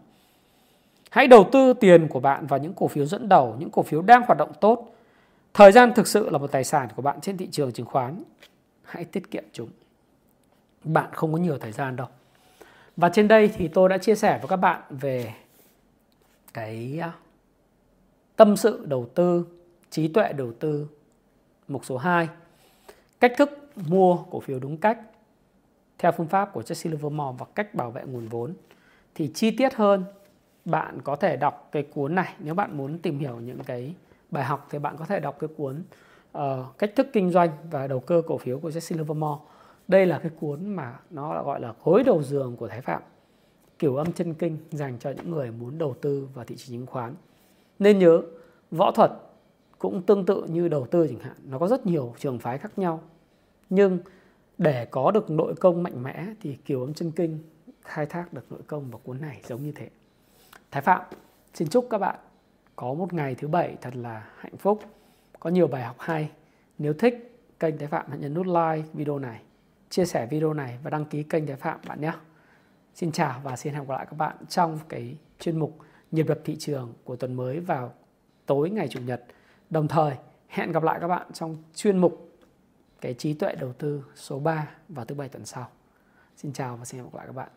Hãy 1.10 1.26
đầu 1.26 1.48
tư 1.52 1.72
tiền 1.72 2.08
của 2.08 2.20
bạn 2.20 2.46
vào 2.46 2.60
những 2.60 2.74
cổ 2.74 2.88
phiếu 2.88 3.06
dẫn 3.06 3.28
đầu, 3.28 3.56
những 3.58 3.70
cổ 3.70 3.82
phiếu 3.82 4.02
đang 4.02 4.22
hoạt 4.22 4.38
động 4.38 4.52
tốt. 4.60 4.94
Thời 5.54 5.72
gian 5.72 5.92
thực 5.94 6.06
sự 6.06 6.30
là 6.30 6.38
một 6.38 6.52
tài 6.52 6.64
sản 6.64 6.88
của 6.96 7.02
bạn 7.02 7.20
trên 7.20 7.36
thị 7.36 7.48
trường 7.50 7.72
chứng 7.72 7.86
khoán. 7.86 8.22
Hãy 8.82 9.04
tiết 9.04 9.30
kiệm 9.30 9.44
chúng. 9.52 9.68
Bạn 10.84 11.10
không 11.12 11.32
có 11.32 11.38
nhiều 11.38 11.58
thời 11.58 11.72
gian 11.72 11.96
đâu. 11.96 12.06
Và 12.96 13.08
trên 13.08 13.28
đây 13.28 13.48
thì 13.56 13.68
tôi 13.68 13.88
đã 13.88 13.98
chia 13.98 14.14
sẻ 14.14 14.38
với 14.38 14.48
các 14.48 14.56
bạn 14.56 14.82
về 14.90 15.34
cái 16.54 16.98
à, 17.02 17.12
tâm 18.36 18.56
sự 18.56 18.86
đầu 18.86 19.08
tư, 19.14 19.46
trí 19.90 20.08
tuệ 20.08 20.32
đầu 20.32 20.52
tư 20.52 20.88
mục 21.68 21.84
số 21.84 21.96
2. 21.96 22.28
Cách 23.20 23.32
thức 23.38 23.70
mua 23.86 24.16
cổ 24.30 24.40
phiếu 24.40 24.58
đúng 24.58 24.76
cách 24.76 24.98
theo 25.98 26.12
phương 26.12 26.26
pháp 26.26 26.52
của 26.52 26.60
Jesse 26.60 26.90
Livermore 26.90 27.36
và 27.38 27.46
cách 27.54 27.74
bảo 27.74 27.90
vệ 27.90 28.02
nguồn 28.04 28.28
vốn 28.28 28.54
thì 29.18 29.30
chi 29.34 29.50
tiết 29.50 29.74
hơn 29.74 30.04
bạn 30.64 30.98
có 31.04 31.16
thể 31.16 31.36
đọc 31.36 31.68
cái 31.72 31.82
cuốn 31.82 32.14
này. 32.14 32.34
Nếu 32.38 32.54
bạn 32.54 32.76
muốn 32.76 32.98
tìm 32.98 33.18
hiểu 33.18 33.40
những 33.40 33.58
cái 33.66 33.94
bài 34.30 34.44
học 34.44 34.66
thì 34.70 34.78
bạn 34.78 34.96
có 34.96 35.04
thể 35.04 35.20
đọc 35.20 35.36
cái 35.40 35.48
cuốn 35.56 35.82
uh, 36.38 36.42
cách 36.78 36.92
thức 36.96 37.06
kinh 37.12 37.30
doanh 37.30 37.50
và 37.70 37.86
đầu 37.86 38.00
cơ 38.00 38.22
cổ 38.26 38.38
phiếu 38.38 38.58
của 38.58 38.68
Jesse 38.68 38.96
Livermore. 38.96 39.44
Đây 39.88 40.06
là 40.06 40.18
cái 40.18 40.30
cuốn 40.40 40.66
mà 40.66 40.98
nó 41.10 41.42
gọi 41.44 41.60
là 41.60 41.74
gối 41.84 42.02
đầu 42.04 42.22
giường 42.22 42.56
của 42.56 42.68
Thái 42.68 42.80
Phạm. 42.80 43.02
Kiểu 43.78 43.96
âm 43.96 44.12
chân 44.12 44.34
kinh 44.34 44.58
dành 44.70 44.98
cho 44.98 45.10
những 45.10 45.30
người 45.30 45.50
muốn 45.50 45.78
đầu 45.78 45.94
tư 46.00 46.28
vào 46.34 46.44
thị 46.44 46.56
trường 46.56 46.76
chứng 46.76 46.86
khoán. 46.86 47.14
Nên 47.78 47.98
nhớ 47.98 48.22
võ 48.70 48.90
thuật 48.90 49.10
cũng 49.78 50.02
tương 50.02 50.26
tự 50.26 50.44
như 50.48 50.68
đầu 50.68 50.86
tư 50.86 51.06
chẳng 51.06 51.20
hạn. 51.20 51.36
Nó 51.44 51.58
có 51.58 51.68
rất 51.68 51.86
nhiều 51.86 52.14
trường 52.18 52.38
phái 52.38 52.58
khác 52.58 52.78
nhau. 52.78 53.00
Nhưng 53.70 53.98
để 54.58 54.84
có 54.84 55.10
được 55.10 55.30
nội 55.30 55.54
công 55.54 55.82
mạnh 55.82 56.02
mẽ 56.02 56.26
thì 56.40 56.56
kiểu 56.64 56.80
âm 56.80 56.94
chân 56.94 57.10
kinh 57.10 57.38
khai 57.88 58.06
thác 58.06 58.32
được 58.32 58.52
nội 58.52 58.60
công 58.66 58.90
vào 58.90 59.00
cuốn 59.04 59.20
này 59.20 59.40
giống 59.46 59.62
như 59.62 59.72
thế. 59.72 59.88
Thái 60.70 60.82
phạm, 60.82 61.02
xin 61.54 61.68
chúc 61.68 61.86
các 61.90 61.98
bạn 61.98 62.18
có 62.76 62.94
một 62.94 63.12
ngày 63.12 63.34
thứ 63.34 63.48
bảy 63.48 63.76
thật 63.80 63.96
là 63.96 64.30
hạnh 64.36 64.56
phúc. 64.56 64.82
Có 65.40 65.50
nhiều 65.50 65.66
bài 65.66 65.82
học 65.82 65.96
hay. 65.98 66.30
Nếu 66.78 66.92
thích, 66.92 67.40
kênh 67.60 67.78
thái 67.78 67.88
phạm 67.88 68.06
hãy 68.08 68.18
nhấn 68.18 68.34
nút 68.34 68.46
like 68.46 68.88
video 68.92 69.18
này, 69.18 69.42
chia 69.90 70.04
sẻ 70.04 70.26
video 70.26 70.52
này 70.52 70.78
và 70.82 70.90
đăng 70.90 71.04
ký 71.04 71.22
kênh 71.22 71.46
thái 71.46 71.56
phạm 71.56 71.80
bạn 71.88 72.00
nhé. 72.00 72.12
Xin 72.94 73.12
chào 73.12 73.40
và 73.44 73.56
xin 73.56 73.74
hẹn 73.74 73.82
gặp 73.82 73.92
lại 73.92 74.06
các 74.06 74.16
bạn 74.16 74.36
trong 74.48 74.78
cái 74.88 75.16
chuyên 75.38 75.58
mục 75.58 75.78
nhịp 76.10 76.28
đập 76.28 76.38
thị 76.44 76.56
trường 76.58 76.94
của 77.04 77.16
tuần 77.16 77.34
mới 77.34 77.60
vào 77.60 77.94
tối 78.46 78.70
ngày 78.70 78.88
chủ 78.88 79.00
nhật. 79.00 79.24
Đồng 79.70 79.88
thời, 79.88 80.14
hẹn 80.48 80.72
gặp 80.72 80.82
lại 80.82 80.98
các 81.00 81.08
bạn 81.08 81.32
trong 81.32 81.56
chuyên 81.74 81.98
mục 81.98 82.28
cái 83.00 83.14
trí 83.14 83.34
tuệ 83.34 83.54
đầu 83.54 83.72
tư 83.72 84.04
số 84.14 84.38
3 84.38 84.68
vào 84.88 85.04
thứ 85.04 85.14
bảy 85.14 85.28
tuần 85.28 85.46
sau. 85.46 85.68
Xin 86.36 86.52
chào 86.52 86.76
và 86.76 86.84
xin 86.84 87.00
hẹn 87.00 87.10
gặp 87.10 87.16
lại 87.16 87.26
các 87.26 87.32
bạn. 87.32 87.48